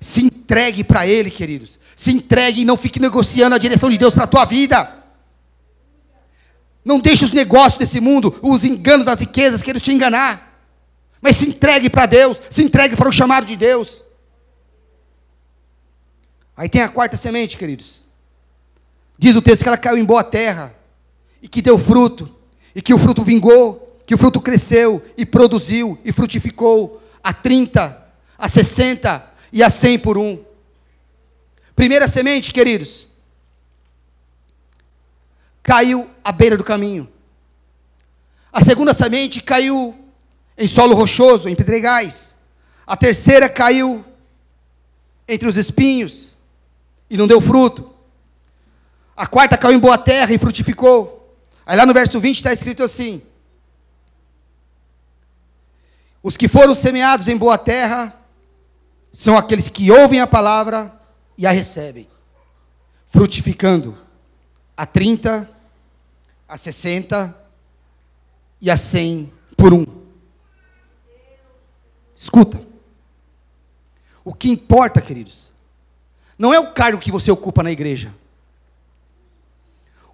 [0.00, 1.78] Se entregue para Ele, queridos.
[1.96, 5.04] Se entregue e não fique negociando a direção de Deus para a tua vida.
[6.84, 10.52] Não deixe os negócios desse mundo, os enganos, as riquezas, queiram te enganar.
[11.20, 14.04] Mas se entregue para Deus, se entregue para o chamado de Deus.
[16.56, 18.04] Aí tem a quarta semente, queridos.
[19.18, 20.74] Diz o texto que ela caiu em boa terra
[21.40, 22.34] e que deu fruto,
[22.74, 28.06] e que o fruto vingou, que o fruto cresceu e produziu e frutificou a 30,
[28.36, 30.38] a 60 e a 100 por um.
[31.74, 33.08] Primeira semente, queridos,
[35.62, 37.08] caiu à beira do caminho.
[38.52, 39.98] A segunda semente caiu
[40.56, 42.36] em solo rochoso, em pedregais.
[42.86, 44.04] A terceira caiu
[45.26, 46.36] entre os espinhos
[47.10, 47.92] e não deu fruto.
[49.16, 51.36] A quarta caiu em boa terra e frutificou.
[51.66, 53.20] Aí lá no verso 20 está escrito assim:
[56.22, 58.14] Os que foram semeados em boa terra
[59.12, 60.93] são aqueles que ouvem a palavra
[61.36, 62.08] e a recebem,
[63.06, 63.96] frutificando
[64.76, 65.50] a 30,
[66.48, 67.42] a 60
[68.60, 69.86] e a cem por um.
[72.14, 72.60] Escuta.
[74.24, 75.52] O que importa, queridos,
[76.38, 78.14] não é o cargo que você ocupa na igreja.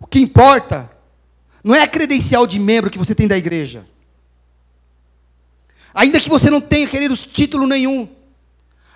[0.00, 0.90] O que importa
[1.62, 3.86] não é a credencial de membro que você tem da igreja.
[5.92, 8.08] Ainda que você não tenha, queridos, título nenhum.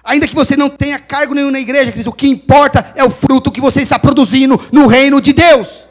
[0.04, 3.08] Ainda que você não tenha cargo nenhum na igreja, queridos, o que importa é o
[3.08, 5.88] fruto que você está produzindo no reino de Deus.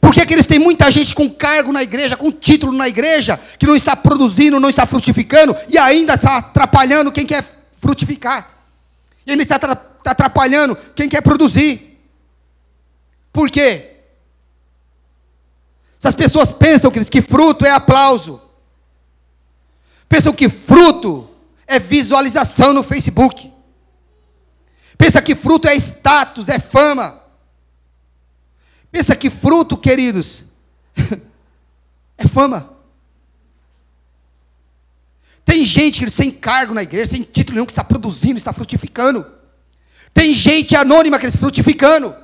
[0.00, 3.66] Porque que eles têm muita gente com cargo na igreja, com título na igreja, que
[3.66, 8.50] não está produzindo, não está frutificando, e ainda está atrapalhando quem quer frutificar.
[9.24, 9.56] E ainda está
[10.04, 12.00] atrapalhando quem quer produzir.
[13.32, 13.98] Por quê?
[16.00, 18.42] Essas pessoas pensam que fruto é aplauso.
[20.08, 21.29] Pensam que fruto
[21.70, 23.48] é visualização no Facebook.
[24.98, 27.22] Pensa que fruto é status, é fama.
[28.90, 30.46] Pensa que fruto, queridos,
[32.18, 32.72] é fama.
[35.44, 39.24] Tem gente que sem cargo na igreja, sem título nenhum, que está produzindo, está frutificando.
[40.12, 42.16] Tem gente anônima que está frutificando.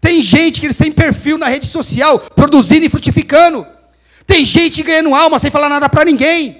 [0.00, 3.66] Tem gente que sem perfil na rede social, produzindo e frutificando.
[4.26, 6.59] Tem gente ganhando alma sem falar nada para ninguém.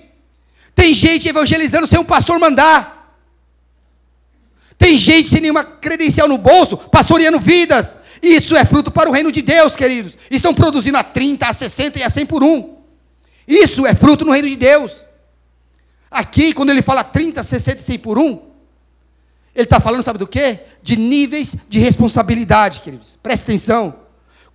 [0.80, 3.14] Tem gente evangelizando sem um pastor mandar.
[4.78, 7.98] Tem gente sem nenhuma credencial no bolso, pastoreando vidas.
[8.22, 10.16] Isso é fruto para o reino de Deus, queridos.
[10.30, 12.76] Estão produzindo a 30, a 60 e a 100 por um.
[13.46, 15.04] Isso é fruto no reino de Deus.
[16.10, 18.40] Aqui, quando ele fala 30, 60 e 100 por um,
[19.54, 20.60] ele está falando, sabe do quê?
[20.82, 23.18] De níveis de responsabilidade, queridos.
[23.22, 23.96] Presta atenção.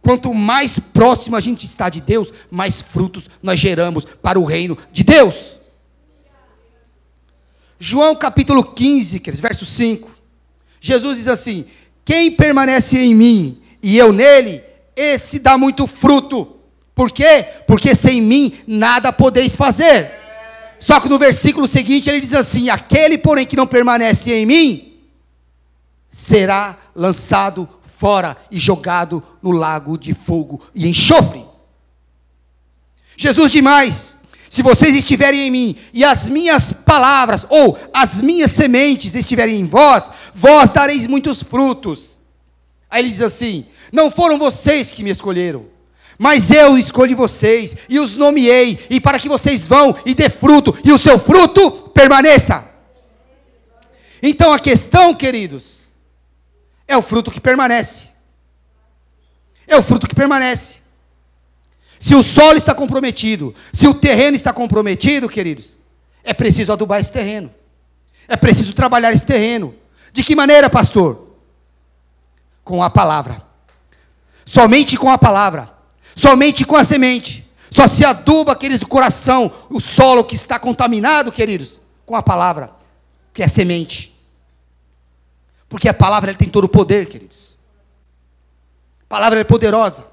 [0.01, 4.75] Quanto mais próximo a gente está de Deus, mais frutos nós geramos para o reino
[4.91, 5.63] de Deus.
[7.79, 10.09] João capítulo 15, queridos, verso 5.
[10.79, 11.65] Jesus diz assim:
[12.05, 14.63] quem permanece em mim e eu nele,
[14.95, 16.55] esse dá muito fruto.
[16.93, 17.43] Por quê?
[17.67, 20.11] Porque sem mim nada podeis fazer.
[20.79, 24.93] Só que no versículo seguinte ele diz assim: Aquele, porém, que não permanece em mim,
[26.11, 27.67] será lançado
[27.97, 31.43] fora e jogado no lago de fogo e enxofre.
[33.17, 34.19] Jesus demais.
[34.55, 39.65] Se vocês estiverem em mim e as minhas palavras ou as minhas sementes estiverem em
[39.65, 42.21] vós, vós dareis muitos frutos.
[42.89, 45.65] Aí ele diz assim: Não foram vocês que me escolheram,
[46.17, 50.73] mas eu escolhi vocês e os nomeei, e para que vocês vão e dê fruto,
[50.85, 52.63] e o seu fruto permaneça.
[54.23, 55.89] Então a questão, queridos,
[56.87, 58.07] é o fruto que permanece.
[59.67, 60.84] É o fruto que permanece.
[61.99, 65.79] Se o solo está comprometido, se o terreno está comprometido, queridos,
[66.23, 67.53] é preciso adubar esse terreno.
[68.27, 69.75] É preciso trabalhar esse terreno.
[70.11, 71.27] De que maneira, pastor?
[72.63, 73.41] Com a palavra.
[74.45, 75.71] Somente com a palavra.
[76.15, 77.45] Somente com a semente.
[77.69, 82.71] Só se aduba aqueles do coração, o solo que está contaminado, queridos, com a palavra,
[83.33, 84.15] que é semente.
[85.67, 87.59] Porque a palavra tem todo o poder, queridos.
[89.01, 90.05] A palavra é poderosa.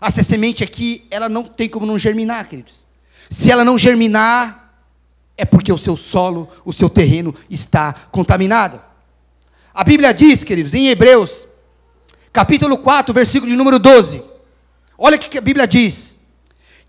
[0.00, 2.86] Essa semente aqui, ela não tem como não germinar, queridos.
[3.30, 4.74] Se ela não germinar,
[5.36, 8.80] é porque o seu solo, o seu terreno está contaminado.
[9.72, 11.48] A Bíblia diz, queridos, em Hebreus,
[12.32, 14.22] capítulo 4, versículo de número 12.
[14.96, 16.18] Olha o que a Bíblia diz: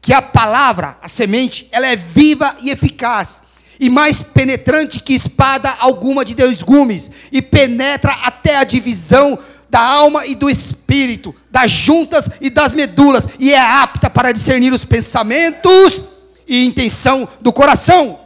[0.06, 3.42] que a palavra, a semente, ela é viva e eficaz,
[3.80, 9.40] e mais penetrante que espada alguma de dois gumes, e penetra até a divisão
[9.70, 14.74] da alma e do espírito, das juntas e das medulas, e é apta para discernir
[14.74, 16.06] os pensamentos
[16.48, 18.20] e intenção do coração.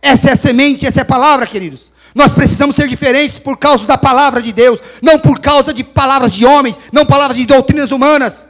[0.00, 1.92] Essa é a semente, essa é a palavra, queridos.
[2.14, 6.32] Nós precisamos ser diferentes por causa da palavra de Deus, não por causa de palavras
[6.32, 8.48] de homens, não palavras de doutrinas humanas.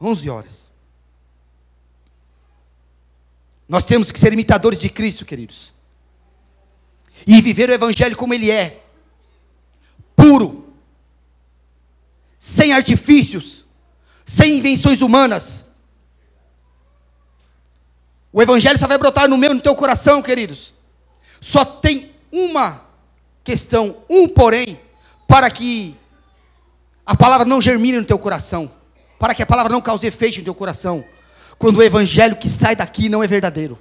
[0.00, 0.68] 11 horas.
[3.68, 5.77] Nós temos que ser imitadores de Cristo, queridos
[7.28, 8.80] e viver o Evangelho como ele é
[10.16, 10.72] puro,
[12.38, 13.66] sem artifícios,
[14.24, 15.66] sem invenções humanas.
[18.32, 20.74] O Evangelho só vai brotar no meu, no teu coração, queridos.
[21.38, 22.80] Só tem uma
[23.44, 24.80] questão, um porém,
[25.26, 25.94] para que
[27.04, 28.72] a palavra não germine no teu coração,
[29.18, 31.04] para que a palavra não cause efeito no teu coração,
[31.58, 33.78] quando o Evangelho que sai daqui não é verdadeiro.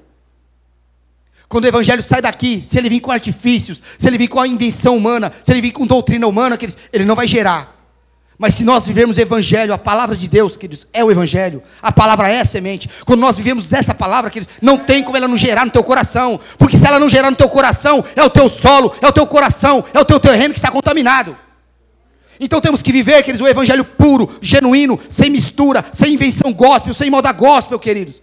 [1.49, 4.47] Quando o evangelho sai daqui, se ele vir com artifícios, se ele vir com a
[4.47, 6.57] invenção humana, se ele vir com doutrina humana,
[6.91, 7.77] ele não vai gerar.
[8.37, 11.91] Mas se nós vivemos o Evangelho, a palavra de Deus, queridos, é o Evangelho, a
[11.91, 12.87] palavra é a semente.
[13.03, 16.39] Quando nós vivemos essa palavra, queridos, não tem como ela não gerar no teu coração.
[16.57, 19.25] Porque se ela não gerar no teu coração, é o teu solo, é o teu
[19.25, 21.35] coração, é o teu terreno que está contaminado.
[22.39, 27.09] Então temos que viver, queridos, o evangelho puro, genuíno, sem mistura, sem invenção gospel, sem
[27.09, 28.21] moda gospel, queridos.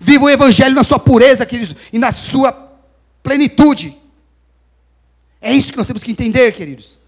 [0.00, 2.65] Viva o evangelho na sua pureza, queridos, e na sua
[3.26, 3.98] plenitude.
[5.40, 7.00] É isso que nós temos que entender, queridos.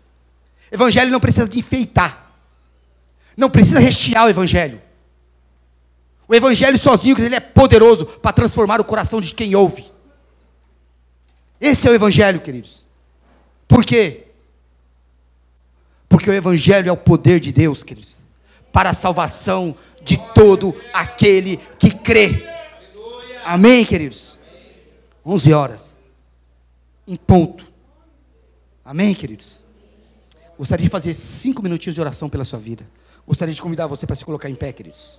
[0.71, 2.33] Evangelho não precisa de enfeitar.
[3.37, 4.83] Não precisa rechear o evangelho.
[6.27, 9.87] O evangelho sozinho, ele é poderoso para transformar o coração de quem ouve.
[11.61, 12.85] Esse é o evangelho, queridos.
[13.69, 14.27] Por quê?
[16.09, 18.19] Porque o evangelho é o poder de Deus, queridos,
[18.73, 22.45] para a salvação de todo aquele que crê.
[23.45, 24.37] Amém, queridos.
[25.25, 25.88] 11 horas.
[27.09, 27.67] Em ponto.
[28.85, 29.65] Amém, queridos.
[30.59, 32.87] Gostaria de fazer cinco minutinhos de oração pela sua vida.
[33.27, 35.19] Gostaria de convidar você para se colocar em pé, queridos.